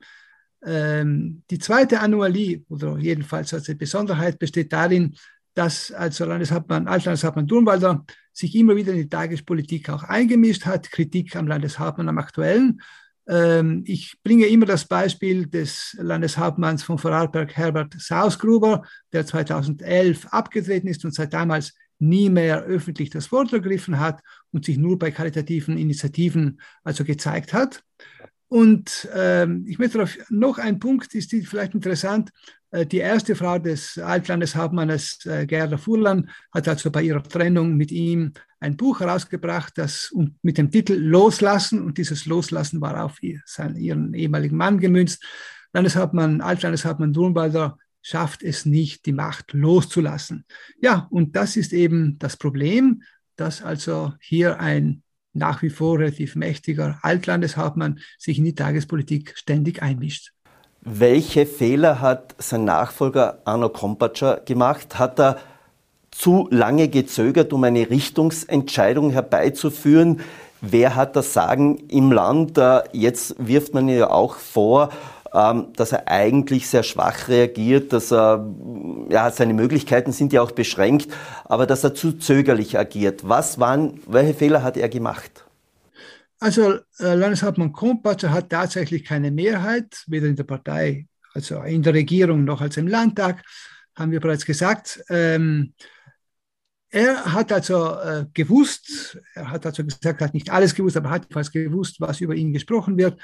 [0.65, 5.15] Ähm, die zweite Anomalie, oder jedenfalls als Besonderheit, besteht darin,
[5.55, 11.35] dass also Landeshauptmann, Altlandeshauptmann Durnwalder sich immer wieder in die Tagespolitik auch eingemischt hat, Kritik
[11.37, 12.81] am Landeshauptmann am aktuellen.
[13.29, 20.89] Ähm, ich bringe immer das Beispiel des Landeshauptmanns von Vorarlberg, Herbert Sausgruber, der 2011 abgetreten
[20.89, 24.21] ist und seit damals nie mehr öffentlich das Wort ergriffen hat
[24.53, 27.83] und sich nur bei karitativen Initiativen also gezeigt hat.
[28.49, 32.31] Und ähm, ich möchte darauf noch ein Punkt, ist die vielleicht interessant.
[32.71, 37.91] Äh, die erste Frau des Altlandeshauptmannes äh, Gerda Furlan hat also bei ihrer Trennung mit
[37.91, 43.41] ihm ein Buch herausgebracht, das mit dem Titel Loslassen, und dieses Loslassen war auf ihr,
[43.45, 45.25] seinen, ihren ehemaligen Mann gemünzt.
[45.73, 50.45] Landeshauptmann, Altlandeshauptmann Durnwalder schafft es nicht, die Macht loszulassen.
[50.81, 53.03] Ja, und das ist eben das Problem,
[53.35, 59.83] dass also hier ein nach wie vor relativ mächtiger Altlandeshauptmann sich in die Tagespolitik ständig
[59.83, 60.31] einmischt.
[60.83, 65.01] Welche Fehler hat sein Nachfolger Arno Kompatscher gemacht?
[65.01, 65.41] Hat er
[66.13, 70.21] zu lange gezögert, um eine Richtungsentscheidung herbeizuführen?
[70.61, 72.57] Wer hat das Sagen im Land?
[72.93, 74.91] Jetzt wirft man ja auch vor,
[75.37, 78.51] dass er eigentlich sehr schwach reagiert, dass er,
[79.11, 81.13] ja, seine Möglichkeiten sind ja auch beschränkt,
[81.45, 83.29] aber dass er zu zögerlich agiert.
[83.29, 85.45] Was waren, welche Fehler hat er gemacht?
[86.39, 91.93] Also äh, Landeshauptmann Krompatscher hat tatsächlich keine Mehrheit, weder in der Partei, also in der
[91.93, 93.43] Regierung noch als im Landtag,
[93.95, 95.03] haben wir bereits gesagt.
[95.11, 95.75] Ähm,
[96.89, 101.11] er hat also äh, gewusst, er hat also gesagt, er hat nicht alles gewusst, aber
[101.11, 103.21] hat jedenfalls gewusst, was über ihn gesprochen wird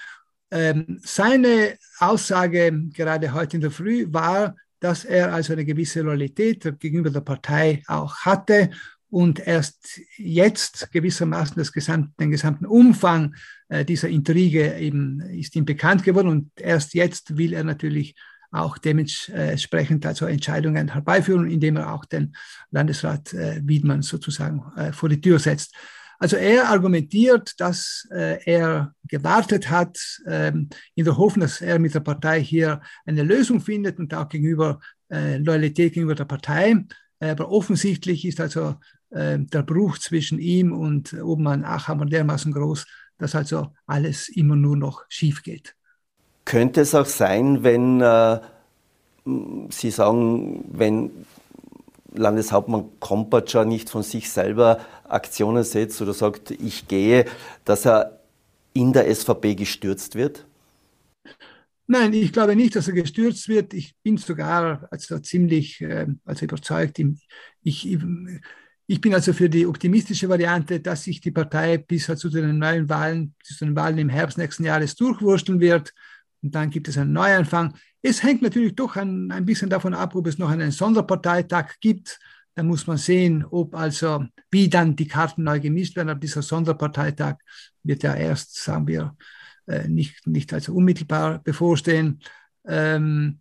[0.52, 6.78] ähm, seine Aussage gerade heute in der Früh war, dass er also eine gewisse Loyalität
[6.78, 8.70] gegenüber der Partei auch hatte
[9.08, 13.34] und erst jetzt gewissermaßen gesamte, den gesamten Umfang
[13.68, 18.14] äh, dieser Intrige eben ist ihm bekannt geworden und erst jetzt will er natürlich
[18.50, 22.36] auch dementsprechend also Entscheidungen herbeiführen, indem er auch den
[22.70, 25.74] Landesrat äh, Wiedmann sozusagen äh, vor die Tür setzt.
[26.22, 31.96] Also er argumentiert, dass äh, er gewartet hat, ähm, in der Hoffnung, dass er mit
[31.96, 34.78] der Partei hier eine Lösung findet und auch gegenüber
[35.10, 36.76] äh, Loyalität gegenüber der Partei.
[37.18, 38.76] Aber offensichtlich ist also
[39.10, 42.86] äh, der Bruch zwischen ihm und Obmann Achammer dermaßen groß,
[43.18, 45.74] dass also alles immer nur noch schief geht.
[46.44, 48.38] Könnte es auch sein, wenn äh,
[49.70, 51.10] Sie sagen, wenn
[52.14, 57.24] Landeshauptmann Kompatscher nicht von sich selber Aktionen setzt oder sagt, ich gehe,
[57.64, 58.20] dass er
[58.74, 60.44] in der SVP gestürzt wird?
[61.86, 63.74] Nein, ich glaube nicht, dass er gestürzt wird.
[63.74, 66.98] Ich bin sogar also ziemlich äh, also überzeugt.
[67.62, 67.98] Ich,
[68.86, 72.88] ich, bin also für die optimistische Variante, dass sich die Partei bis zu den neuen
[72.88, 75.92] Wahlen, zu den Wahlen im Herbst nächsten Jahres durchwursteln wird.
[76.42, 77.74] Und dann gibt es einen Neuanfang.
[78.02, 82.18] Es hängt natürlich doch ein, ein bisschen davon ab, ob es noch einen Sonderparteitag gibt.
[82.54, 86.10] Da muss man sehen, ob also, wie dann die Karten neu gemischt werden.
[86.10, 87.36] Aber dieser Sonderparteitag
[87.82, 89.16] wird ja erst, sagen wir,
[89.66, 92.20] äh, nicht, nicht also unmittelbar bevorstehen.
[92.66, 93.40] Ähm,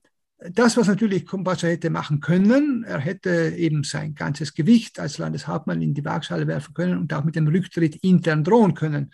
[0.50, 5.82] das, was natürlich Kompatscha hätte machen können, er hätte eben sein ganzes Gewicht als Landeshauptmann
[5.82, 9.12] in die Waagschale werfen können und auch mit dem Rücktritt intern drohen können,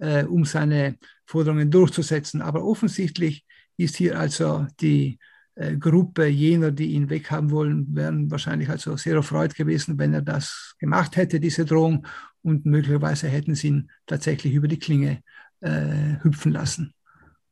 [0.00, 2.42] äh, um seine Forderungen durchzusetzen.
[2.42, 3.44] Aber offensichtlich
[3.76, 5.18] ist hier also die
[5.54, 10.22] äh, Gruppe jener, die ihn weghaben wollen, wären wahrscheinlich also sehr erfreut gewesen, wenn er
[10.22, 12.06] das gemacht hätte, diese Drohung,
[12.42, 15.22] und möglicherweise hätten sie ihn tatsächlich über die Klinge
[15.60, 16.94] äh, hüpfen lassen.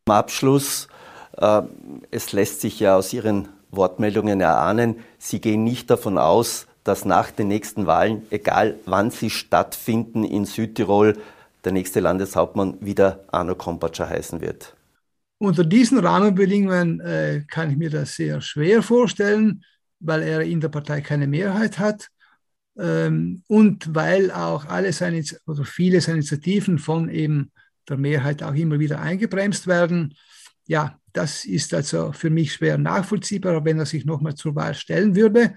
[0.07, 0.89] Am Abschluss
[1.37, 1.63] äh,
[2.11, 7.31] es lässt sich ja aus Ihren Wortmeldungen erahnen, Sie gehen nicht davon aus, dass nach
[7.31, 11.19] den nächsten Wahlen, egal wann sie stattfinden in Südtirol,
[11.69, 14.75] der nächste Landeshauptmann wieder Arno Kompatscher heißen wird.
[15.37, 19.63] Unter diesen Rahmenbedingungen äh, kann ich mir das sehr schwer vorstellen,
[20.01, 22.09] weil er in der Partei keine Mehrheit hat
[22.79, 27.53] ähm, und weil auch alle seine oder viele seiner Initiativen von eben
[27.87, 30.15] der Mehrheit auch immer wieder eingebremst werden.
[30.67, 35.15] Ja, das ist also für mich schwer nachvollziehbar, wenn er sich nochmal zur Wahl stellen
[35.15, 35.55] würde.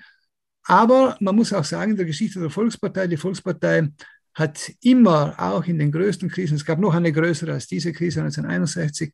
[0.65, 3.87] Aber man muss auch sagen, in der Geschichte der Volkspartei, die Volkspartei
[4.33, 8.21] hat immer, auch in den größten Krisen, es gab noch eine größere als diese Krise
[8.21, 9.13] 1961,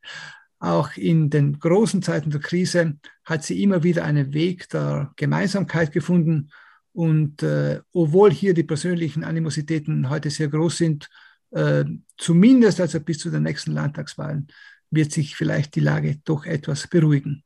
[0.60, 5.92] auch in den großen Zeiten der Krise hat sie immer wieder einen Weg der Gemeinsamkeit
[5.92, 6.50] gefunden.
[6.94, 11.10] Und äh, obwohl hier die persönlichen Animositäten heute sehr groß sind,
[11.52, 11.86] äh,
[12.18, 14.48] zumindest also bis zu den nächsten Landtagswahlen,
[14.90, 17.44] wird sich vielleicht die Lage doch etwas beruhigen.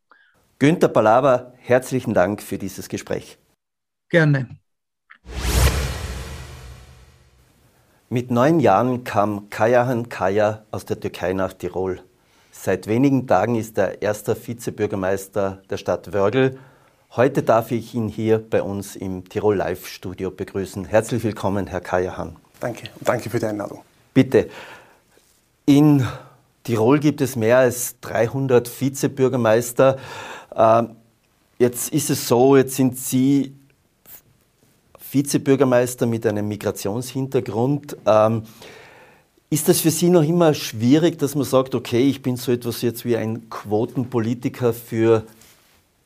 [0.59, 3.39] Günter Palaber, herzlichen Dank für dieses Gespräch.
[4.09, 4.60] Gerne.
[8.13, 12.01] Mit neun Jahren kam Kayahan Kaya aus der Türkei nach Tirol.
[12.51, 16.59] Seit wenigen Tagen ist er erster Vizebürgermeister der Stadt Wörgl.
[17.15, 20.83] Heute darf ich ihn hier bei uns im Tirol Live Studio begrüßen.
[20.83, 22.35] Herzlich willkommen, Herr Kayahan.
[22.59, 23.81] Danke, danke für die Einladung.
[24.13, 24.49] Bitte.
[25.65, 26.05] In
[26.65, 29.95] Tirol gibt es mehr als 300 Vizebürgermeister.
[30.53, 30.97] Ähm,
[31.59, 33.55] jetzt ist es so, jetzt sind Sie
[35.11, 37.97] Vizebürgermeister mit einem Migrationshintergrund.
[38.05, 38.43] Ähm,
[39.49, 42.81] ist das für Sie noch immer schwierig, dass man sagt, okay, ich bin so etwas
[42.81, 45.23] jetzt wie ein Quotenpolitiker für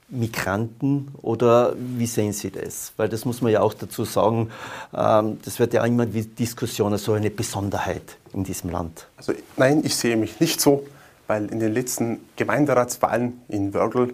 [0.10, 2.94] Migranten oder wie sehen Sie das?
[2.98, 4.50] Weil das muss man ja auch dazu sagen,
[4.96, 9.08] ähm, das wird ja immer die Diskussion, so eine Besonderheit in diesem Land.
[9.18, 10.86] Also nein, ich sehe mich nicht so,
[11.28, 14.14] weil in den letzten Gemeinderatswahlen in Wörgl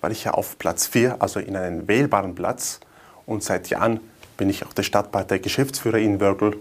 [0.00, 2.80] war ich ja auf Platz 4, also in einem wählbaren Platz.
[3.26, 4.00] Und seit Jahren
[4.40, 6.56] bin ich auch der Stadtpartei Geschäftsführer in Wörgl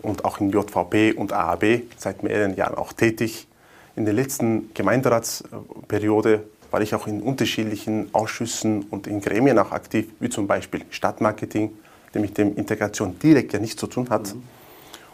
[0.00, 3.46] und auch in JVP und AAB seit mehreren Jahren auch tätig.
[3.94, 10.06] In der letzten Gemeinderatsperiode war ich auch in unterschiedlichen Ausschüssen und in Gremien auch aktiv,
[10.18, 11.72] wie zum Beispiel Stadtmarketing,
[12.14, 14.34] der mit dem Integration direkt ja nichts zu tun hat.
[14.34, 14.42] Mhm.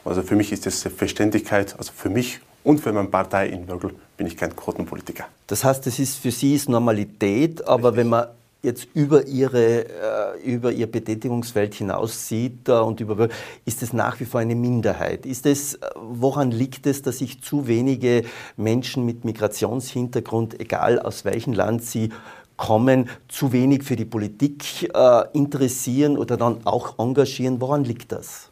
[0.05, 3.91] Also für mich ist das Verständlichkeit, also für mich und für meine Partei in Wörgl
[4.17, 5.25] bin ich kein Quotenpolitiker.
[5.49, 7.97] Das heißt, das ist für Sie ist Normalität, aber Richtig.
[7.97, 8.29] wenn man
[8.63, 13.29] jetzt über, ihre, äh, über ihr Betätigungsfeld hinaus sieht äh, und über,
[13.65, 15.25] ist es nach wie vor eine Minderheit?
[15.25, 18.25] Ist es, äh, woran liegt es, dass sich zu wenige
[18.57, 22.11] Menschen mit Migrationshintergrund, egal aus welchem Land sie
[22.57, 24.93] kommen, zu wenig für die Politik
[25.33, 27.59] interessieren oder dann auch engagieren?
[27.59, 28.51] Woran liegt das?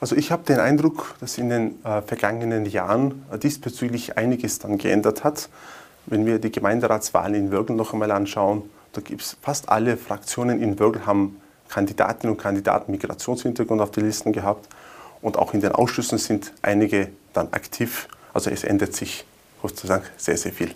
[0.00, 5.48] Also ich habe den Eindruck, dass in den vergangenen Jahren diesbezüglich einiges dann geändert hat.
[6.04, 8.64] Wenn wir die Gemeinderatswahlen in Würgen noch einmal anschauen,
[8.98, 14.00] da gibt es fast alle Fraktionen in Wörgl haben Kandidatinnen und Kandidaten Migrationshintergrund auf die
[14.00, 14.68] Listen gehabt.
[15.22, 18.08] Und auch in den Ausschüssen sind einige dann aktiv.
[18.34, 19.24] Also es ändert sich
[19.62, 20.72] sozusagen sehr, sehr viel.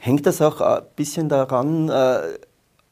[0.00, 2.20] Hängt das auch ein bisschen daran, äh,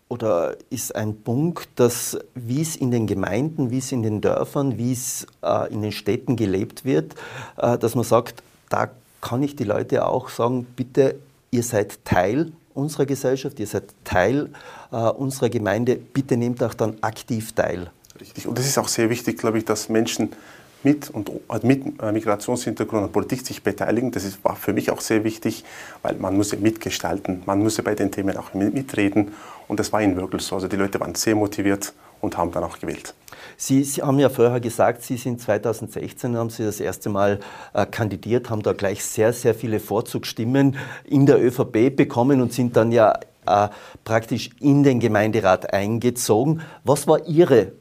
[0.08, 4.78] oder ist ein Punkt, dass wie es in den Gemeinden, wie es in den Dörfern,
[4.78, 7.14] wie es äh, in den Städten gelebt wird,
[7.58, 8.88] äh, dass man sagt, da
[9.20, 11.16] kann ich die Leute auch sagen, bitte,
[11.50, 14.50] ihr seid Teil unserer Gesellschaft, ihr seid Teil
[14.92, 17.90] äh, unserer Gemeinde, bitte nehmt auch dann aktiv teil.
[18.20, 20.30] Richtig, und es ist auch sehr wichtig, glaube ich, dass Menschen
[20.82, 24.10] mit und äh, mit äh, Migrationshintergrund und Politik sich beteiligen.
[24.10, 25.64] Das ist, war für mich auch sehr wichtig,
[26.02, 29.32] weil man muss ja mitgestalten, man muss ja bei den Themen auch mitreden
[29.70, 30.56] und das war in wirklich so.
[30.56, 33.14] Also die Leute waren sehr motiviert und haben dann auch gewählt.
[33.56, 37.38] Sie, Sie, haben ja vorher gesagt, Sie sind 2016, haben Sie das erste Mal
[37.72, 42.76] äh, kandidiert, haben da gleich sehr, sehr viele Vorzugsstimmen in der ÖVP bekommen und sind
[42.76, 43.14] dann ja
[43.46, 43.68] äh,
[44.02, 46.62] praktisch in den Gemeinderat eingezogen.
[46.82, 47.72] Was war Ihre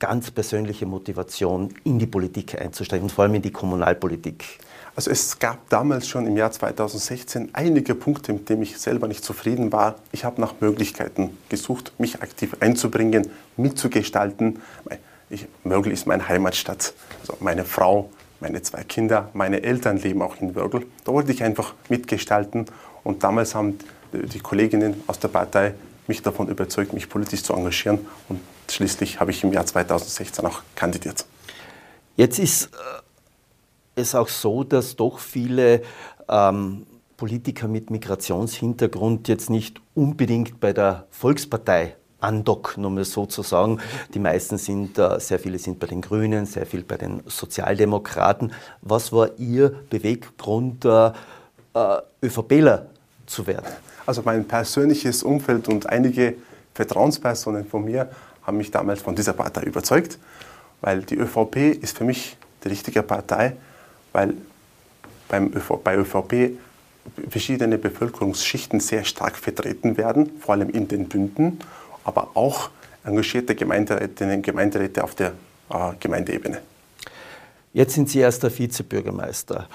[0.00, 4.58] ganz persönliche Motivation, in die Politik einzusteigen und vor allem in die Kommunalpolitik?
[4.96, 9.22] Also es gab damals schon im Jahr 2016 einige Punkte, mit denen ich selber nicht
[9.22, 9.96] zufrieden war.
[10.10, 13.28] Ich habe nach Möglichkeiten gesucht, mich aktiv einzubringen,
[13.58, 14.62] mitzugestalten.
[15.28, 16.94] Ich, Mörgel ist meine Heimatstadt.
[17.20, 20.86] Also meine Frau, meine zwei Kinder, meine Eltern leben auch in Wörgl.
[21.04, 22.64] Da wollte ich einfach mitgestalten.
[23.04, 23.78] Und damals haben
[24.14, 25.74] die Kolleginnen aus der Partei
[26.06, 28.06] mich davon überzeugt, mich politisch zu engagieren.
[28.30, 31.26] Und schließlich habe ich im Jahr 2016 auch kandidiert.
[32.16, 32.68] Jetzt ist äh,
[33.96, 35.82] es auch so, dass doch viele
[36.28, 43.42] ähm, Politiker mit Migrationshintergrund jetzt nicht unbedingt bei der Volkspartei andocken, um es so zu
[43.42, 43.80] sagen.
[44.14, 48.52] Die meisten sind, äh, sehr viele sind bei den Grünen, sehr viel bei den Sozialdemokraten.
[48.82, 51.12] Was war Ihr Beweggrund, äh,
[51.74, 52.86] äh ÖVPler
[53.26, 53.66] zu werden?
[54.04, 56.34] Also mein persönliches Umfeld und einige
[56.74, 58.10] Vertrauenspersonen von mir
[58.42, 60.18] haben mich damals von dieser Partei überzeugt,
[60.80, 63.56] weil die ÖVP ist für mich die richtige Partei,
[64.12, 64.34] weil
[65.28, 66.58] beim ÖV, bei ÖVP
[67.28, 71.58] verschiedene Bevölkerungsschichten sehr stark vertreten werden, vor allem in den Bünden,
[72.04, 72.70] aber auch
[73.04, 75.32] engagierte Gemeinderätinnen und Gemeinderäte auf der
[75.70, 76.60] äh, Gemeindeebene.
[77.72, 79.68] Jetzt sind Sie erster Vizebürgermeister.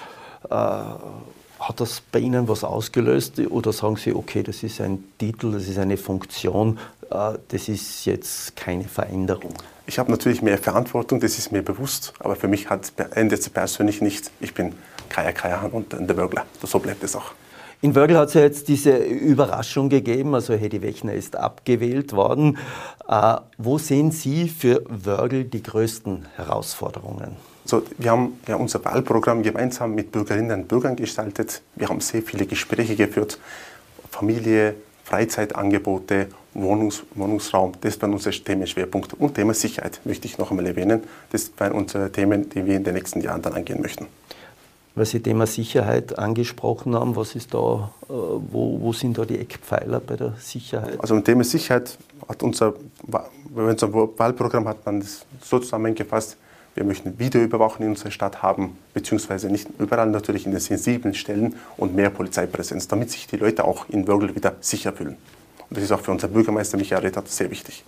[0.49, 5.51] Äh, hat das bei Ihnen was ausgelöst oder sagen Sie, okay, das ist ein Titel,
[5.51, 6.79] das ist eine Funktion,
[7.11, 9.53] äh, das ist jetzt keine Veränderung?
[9.91, 13.49] Ich habe natürlich mehr Verantwortung, das ist mir bewusst, aber für mich hat, endet es
[13.49, 14.31] persönlich nicht.
[14.39, 14.71] Ich bin
[15.09, 16.45] Kaya Kajahan und der Wörgler.
[16.63, 17.33] So bleibt es auch.
[17.81, 22.57] In Wörgl hat es ja jetzt diese Überraschung gegeben, also Hedi Wechner ist abgewählt worden.
[23.09, 27.35] Äh, wo sehen Sie für Wörgl die größten Herausforderungen?
[27.65, 31.63] So, wir haben ja unser Wahlprogramm gemeinsam mit Bürgerinnen und Bürgern gestaltet.
[31.75, 33.39] Wir haben sehr viele Gespräche geführt.
[34.09, 34.75] Familie,
[35.11, 39.17] Freizeitangebote, Wohnungs Wohnungsraum, das waren unsere Themenschwerpunkte.
[39.17, 41.03] Und Thema Sicherheit möchte ich noch einmal erwähnen.
[41.31, 44.07] Das waren unsere Themen, die wir in den nächsten Jahren dann angehen möchten.
[44.95, 49.37] Weil Sie Thema Sicherheit angesprochen haben, was ist da, äh, wo, wo sind da die
[49.37, 50.97] Eckpfeiler bei der Sicherheit?
[50.99, 51.97] Also im Thema Sicherheit
[52.27, 52.73] hat unser,
[53.53, 56.37] unser Wahlprogramm hat man das so zusammengefasst,
[56.75, 61.55] wir möchten Videoüberwachung in unserer Stadt haben, beziehungsweise nicht überall natürlich in den sensiblen Stellen
[61.77, 65.17] und mehr Polizeipräsenz, damit sich die Leute auch in Wörgl wieder sicher fühlen.
[65.69, 67.83] Und das ist auch für unseren Bürgermeister Michael Rettert sehr wichtig.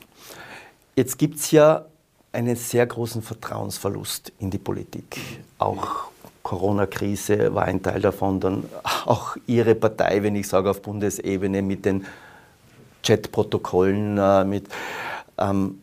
[0.95, 1.85] Jetzt gibt es ja
[2.31, 5.17] einen sehr großen Vertrauensverlust in die Politik.
[5.57, 6.05] Auch
[6.41, 8.65] Corona-Krise war ein Teil davon, dann
[9.05, 12.05] auch Ihre Partei, wenn ich sage auf Bundesebene, mit den
[13.01, 14.67] Chatprotokollen, äh, mit
[15.37, 15.82] ähm,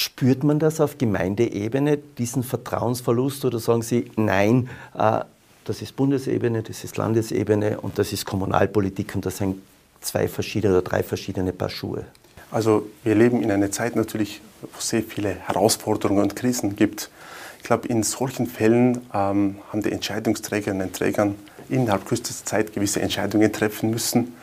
[0.00, 5.20] Spürt man das auf Gemeindeebene, diesen Vertrauensverlust, oder sagen Sie, nein, äh,
[5.66, 9.60] das ist Bundesebene, das ist Landesebene und das ist Kommunalpolitik und das sind
[10.00, 12.06] zwei verschiedene oder drei verschiedene Paar Schuhe?
[12.50, 17.10] Also wir leben in einer Zeit natürlich, wo es sehr viele Herausforderungen und Krisen gibt.
[17.58, 21.34] Ich glaube, in solchen Fällen ähm, haben die Entscheidungsträgerinnen und Träger
[21.68, 24.34] innerhalb kürzester Zeit gewisse Entscheidungen treffen müssen.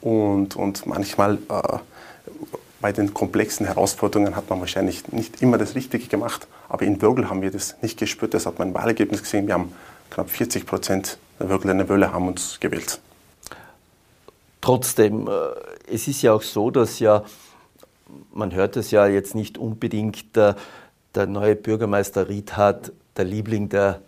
[0.00, 1.78] Und, und manchmal äh,
[2.82, 6.48] bei den komplexen Herausforderungen hat man wahrscheinlich nicht immer das Richtige gemacht.
[6.68, 8.34] Aber in Würgel haben wir das nicht gespürt.
[8.34, 9.46] Das hat man im Wahlergebnis gesehen.
[9.46, 9.72] Wir haben
[10.10, 13.00] knapp 40 Prozent der Würgler Wölle haben uns gewählt.
[14.60, 15.30] Trotzdem, äh,
[15.92, 17.24] es ist ja auch so, dass ja,
[18.32, 20.56] man hört es ja jetzt nicht unbedingt, der,
[21.14, 24.02] der neue Bürgermeister Riedhardt der Liebling der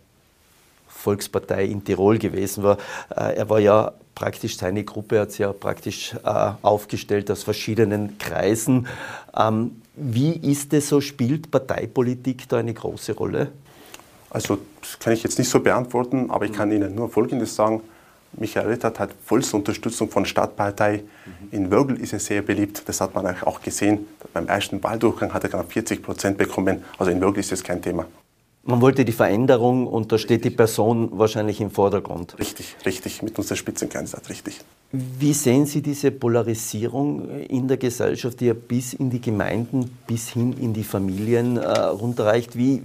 [1.04, 2.78] Volkspartei in Tirol gewesen war.
[3.14, 8.18] Äh, er war ja praktisch seine Gruppe hat sich ja praktisch äh, aufgestellt aus verschiedenen
[8.18, 8.86] Kreisen.
[9.36, 11.00] Ähm, wie ist es so?
[11.00, 13.48] Spielt Parteipolitik da eine große Rolle?
[14.30, 17.82] Also, das kann ich jetzt nicht so beantworten, aber ich kann Ihnen nur Folgendes sagen.
[18.36, 21.04] Michael Rittert hat vollste Unterstützung von Stadtpartei.
[21.52, 22.82] In Wörgl ist er sehr beliebt.
[22.86, 24.08] Das hat man auch gesehen.
[24.32, 26.84] Beim ersten Wahldurchgang hat er knapp 40 Prozent bekommen.
[26.98, 28.06] Also in Wörgl ist das kein Thema.
[28.66, 32.38] Man wollte die Veränderung und da steht die Person wahrscheinlich im Vordergrund.
[32.38, 34.60] Richtig, richtig, mit unserer Spitzenkandidat, richtig.
[34.90, 40.30] Wie sehen Sie diese Polarisierung in der Gesellschaft, die ja bis in die Gemeinden, bis
[40.30, 42.56] hin in die Familien äh, runterreicht?
[42.56, 42.80] Wie,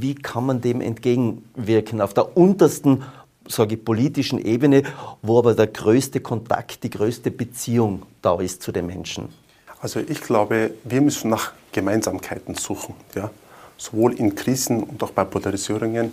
[0.00, 3.04] wie kann man dem entgegenwirken auf der untersten,
[3.46, 4.82] sage ich, politischen Ebene,
[5.22, 9.28] wo aber der größte Kontakt, die größte Beziehung da ist zu den Menschen?
[9.80, 12.94] Also ich glaube, wir müssen nach Gemeinsamkeiten suchen.
[13.14, 13.30] Ja?
[13.78, 16.12] Sowohl in Krisen und auch bei Polarisierungen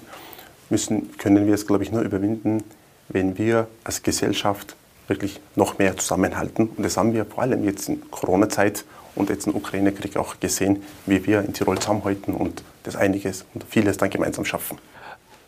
[0.69, 2.63] müssen, können wir es, glaube ich, nur überwinden,
[3.10, 4.75] wenn wir als Gesellschaft
[5.08, 6.69] wirklich noch mehr zusammenhalten.
[6.75, 10.84] Und das haben wir vor allem jetzt in Corona-Zeit und jetzt im Ukraine-Krieg auch gesehen,
[11.06, 14.78] wie wir in Tirol zusammenhalten und das einiges und vieles dann gemeinsam schaffen.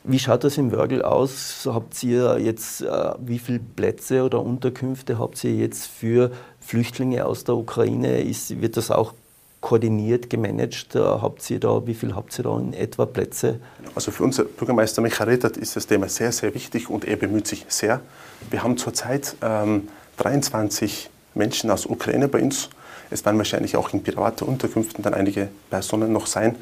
[0.04, 1.68] Wie schaut das im Wörgl aus?
[1.70, 7.44] Habt ihr jetzt, äh, wie viele Plätze oder Unterkünfte habt ihr jetzt für Flüchtlinge aus
[7.44, 8.22] der Ukraine?
[8.22, 9.14] Ist, wird das auch
[9.62, 10.96] koordiniert, gemanagt?
[10.96, 13.60] Äh, habt ihr da, wie viel habt ihr da in etwa Plätze?
[13.96, 17.48] Also für unser Bürgermeister Michael Rittert ist das Thema sehr, sehr wichtig und er bemüht
[17.48, 18.02] sich sehr.
[18.50, 19.88] Wir haben zurzeit ähm,
[20.18, 22.70] 23 Menschen aus Ukraine bei uns.
[23.10, 26.56] Es werden wahrscheinlich auch in private Unterkünften dann einige Personen noch sein.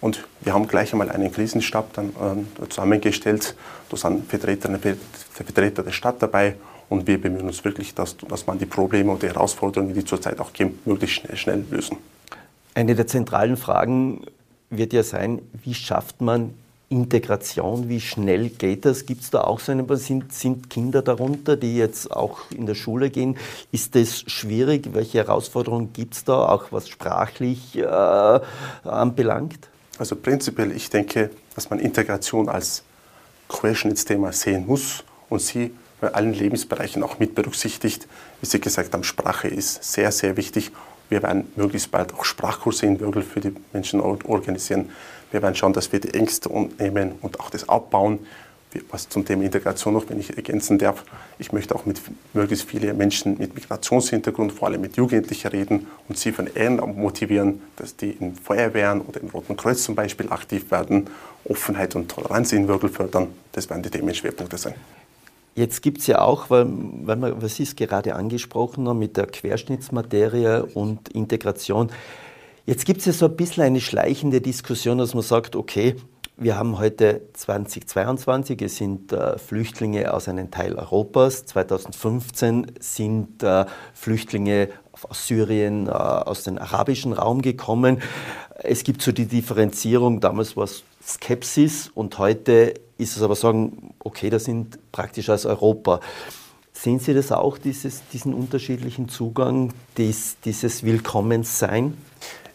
[0.00, 3.54] Und wir haben gleich einmal einen Krisenstab dann äh, zusammengestellt.
[3.90, 4.78] Da sind Vertreter,
[5.32, 6.54] Vertreter der Stadt dabei
[6.88, 10.40] und wir bemühen uns wirklich, dass, dass man die Probleme und die Herausforderungen, die zurzeit
[10.40, 11.98] auch gibt, möglichst schnell, schnell lösen.
[12.74, 14.24] Eine der zentralen Fragen
[14.70, 16.54] wird ja sein, wie schafft man
[16.88, 19.06] Integration, wie schnell geht das?
[19.06, 22.74] Gibt es da auch so eine, sind, sind Kinder darunter, die jetzt auch in der
[22.74, 23.36] Schule gehen?
[23.70, 24.92] Ist das schwierig?
[24.92, 29.68] Welche Herausforderungen gibt es da, auch was sprachlich äh, anbelangt?
[29.98, 32.82] Also prinzipiell, ich denke, dass man Integration als
[33.48, 38.08] Querschnittsthema sehen muss und sie bei allen Lebensbereichen auch mit berücksichtigt.
[38.40, 40.72] Wie Sie gesagt haben, Sprache ist sehr, sehr wichtig.
[41.10, 44.90] Wir werden möglichst bald auch Sprachkurse in Würgel für die Menschen organisieren.
[45.30, 46.48] Wir werden schauen, dass wir die Ängste
[46.78, 48.20] nehmen und auch das abbauen.
[48.88, 51.02] Was zum Thema Integration noch, wenn ich ergänzen darf,
[51.40, 52.00] ich möchte auch mit
[52.32, 57.62] möglichst vielen Menschen mit Migrationshintergrund, vor allem mit Jugendlichen reden und sie von Ehrenamt motivieren,
[57.74, 61.10] dass die in Feuerwehren oder im Roten Kreuz zum Beispiel aktiv werden,
[61.44, 63.26] Offenheit und Toleranz in Würgel fördern.
[63.50, 64.74] Das werden die Themenschwerpunkte sein.
[65.54, 69.26] Jetzt gibt es ja auch, weil, weil man, was ist gerade angesprochen haben mit der
[69.26, 71.90] Querschnittsmaterie und Integration,
[72.66, 75.96] jetzt gibt es ja so ein bisschen eine schleichende Diskussion, dass man sagt, okay,
[76.42, 81.44] wir haben heute 2022, es sind äh, Flüchtlinge aus einem Teil Europas.
[81.44, 84.70] 2015 sind äh, Flüchtlinge
[85.08, 88.02] aus Syrien, äh, aus dem arabischen Raum gekommen.
[88.62, 93.94] Es gibt so die Differenzierung, damals war es Skepsis und heute ist es aber sagen,
[93.98, 96.00] okay, das sind praktisch aus Europa.
[96.72, 101.96] Sehen Sie das auch, dieses, diesen unterschiedlichen Zugang, dies, dieses Willkommenssein?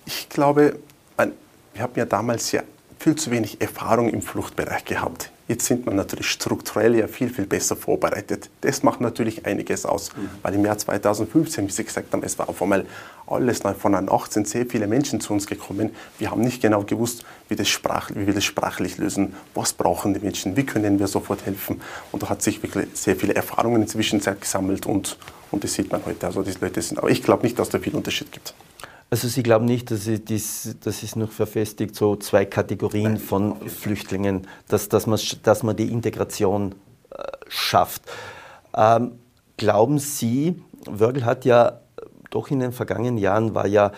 [0.06, 0.80] Ich glaube,
[1.18, 2.64] wir haben ja damals ja
[3.00, 5.32] viel zu wenig Erfahrung im Fluchtbereich gehabt.
[5.48, 8.50] Jetzt sind wir natürlich strukturell ja viel, viel besser vorbereitet.
[8.62, 10.30] Das macht natürlich einiges aus, mhm.
[10.41, 12.88] weil im Jahr 2015, wie Sie gesagt haben, es war auf einmal
[13.28, 15.91] alles neu von an 18 sehr viele Menschen zu uns gekommen.
[16.18, 20.16] Wir haben nicht genau gewusst, wie, das sprach, wie wir das sprachlich lösen, was brauchen
[20.16, 21.80] die Menschen, wie können wir sofort helfen.
[22.12, 25.18] Und da hat sich wirklich sehr viele Erfahrungen inzwischen gesammelt und,
[25.52, 26.26] und das sieht man heute.
[26.26, 28.56] Also diese Leute sind, aber ich glaube nicht, dass da viel Unterschied gibt.
[29.16, 34.45] Also Sie glauben nicht, dass, dies, das ist noch verfestigt, so zwei Kategorien von Flüchtlingen,
[34.68, 36.76] dass, dass, man, dass man die Integration
[37.11, 38.01] äh, schafft.
[38.76, 39.13] Ähm,
[39.55, 41.80] glauben Sie, Wörgl hat ja
[42.30, 43.93] doch in den vergangenen Jahren war ja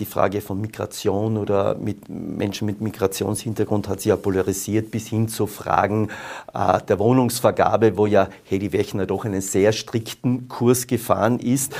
[0.00, 5.28] die Frage von Migration oder mit Menschen mit Migrationshintergrund hat sich ja polarisiert bis hin
[5.28, 6.08] zu Fragen
[6.52, 11.74] äh, der Wohnungsvergabe, wo ja Hedi Wechner doch einen sehr strikten Kurs gefahren ist.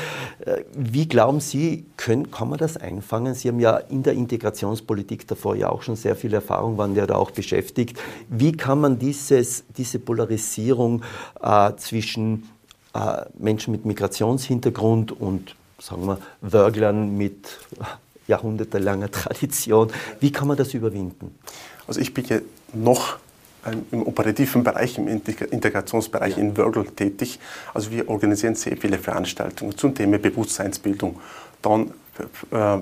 [0.46, 3.34] Äh, wie glauben Sie, können, kann man das einfangen?
[3.34, 7.06] Sie haben ja in der Integrationspolitik davor ja auch schon sehr viel Erfahrung, waren ja
[7.06, 7.98] da auch beschäftigt.
[8.28, 11.02] Wie kann man dieses, diese Polarisierung
[11.42, 12.48] äh, zwischen
[12.94, 17.58] äh, Menschen mit Migrationshintergrund und sagen wir, Wörglern mit
[18.26, 19.90] jahrhundertelanger Tradition.
[20.20, 21.38] Wie kann man das überwinden?
[21.86, 22.38] Also ich bin ja
[22.72, 23.18] noch
[23.90, 26.42] im operativen Bereich, im Integrationsbereich ja.
[26.42, 27.38] in Wörgl tätig.
[27.72, 31.18] Also wir organisieren sehr viele Veranstaltungen zum Thema Bewusstseinsbildung.
[31.62, 31.92] Dann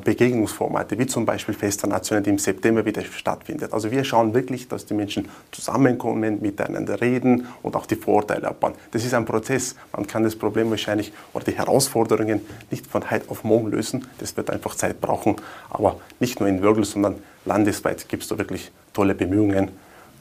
[0.05, 3.73] Begegnungsformate, wie zum Beispiel Fester Nationen, die im September wieder stattfindet.
[3.73, 8.75] Also wir schauen wirklich, dass die Menschen zusammenkommen, miteinander reden und auch die Vorteile abbauen.
[8.91, 9.75] Das ist ein Prozess.
[9.93, 14.07] Man kann das Problem wahrscheinlich oder die Herausforderungen nicht von heute auf morgen lösen.
[14.19, 15.37] Das wird einfach Zeit brauchen.
[15.71, 19.71] Aber nicht nur in Würgel, sondern landesweit gibt es da wirklich tolle Bemühungen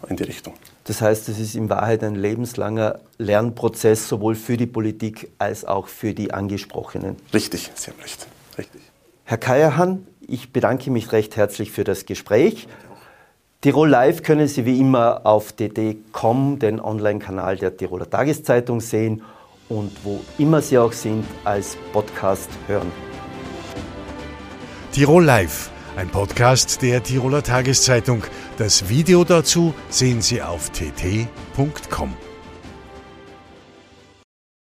[0.09, 0.53] in die Richtung.
[0.86, 5.88] Das heißt, es ist in Wahrheit ein lebenslanger Lernprozess, sowohl für die Politik als auch
[5.88, 7.18] für die Angesprochenen.
[7.34, 8.26] Richtig, Sie haben recht.
[9.32, 12.67] Herr Kajahan, ich bedanke mich recht herzlich für das Gespräch.
[13.61, 19.21] Tirol Live können Sie wie immer auf dd.com, den Online-Kanal der Tiroler Tageszeitung, sehen
[19.69, 22.91] und wo immer Sie auch sind, als Podcast hören.
[24.91, 28.23] Tirol Live, ein Podcast der Tiroler Tageszeitung.
[28.57, 32.17] Das Video dazu sehen Sie auf tt.com.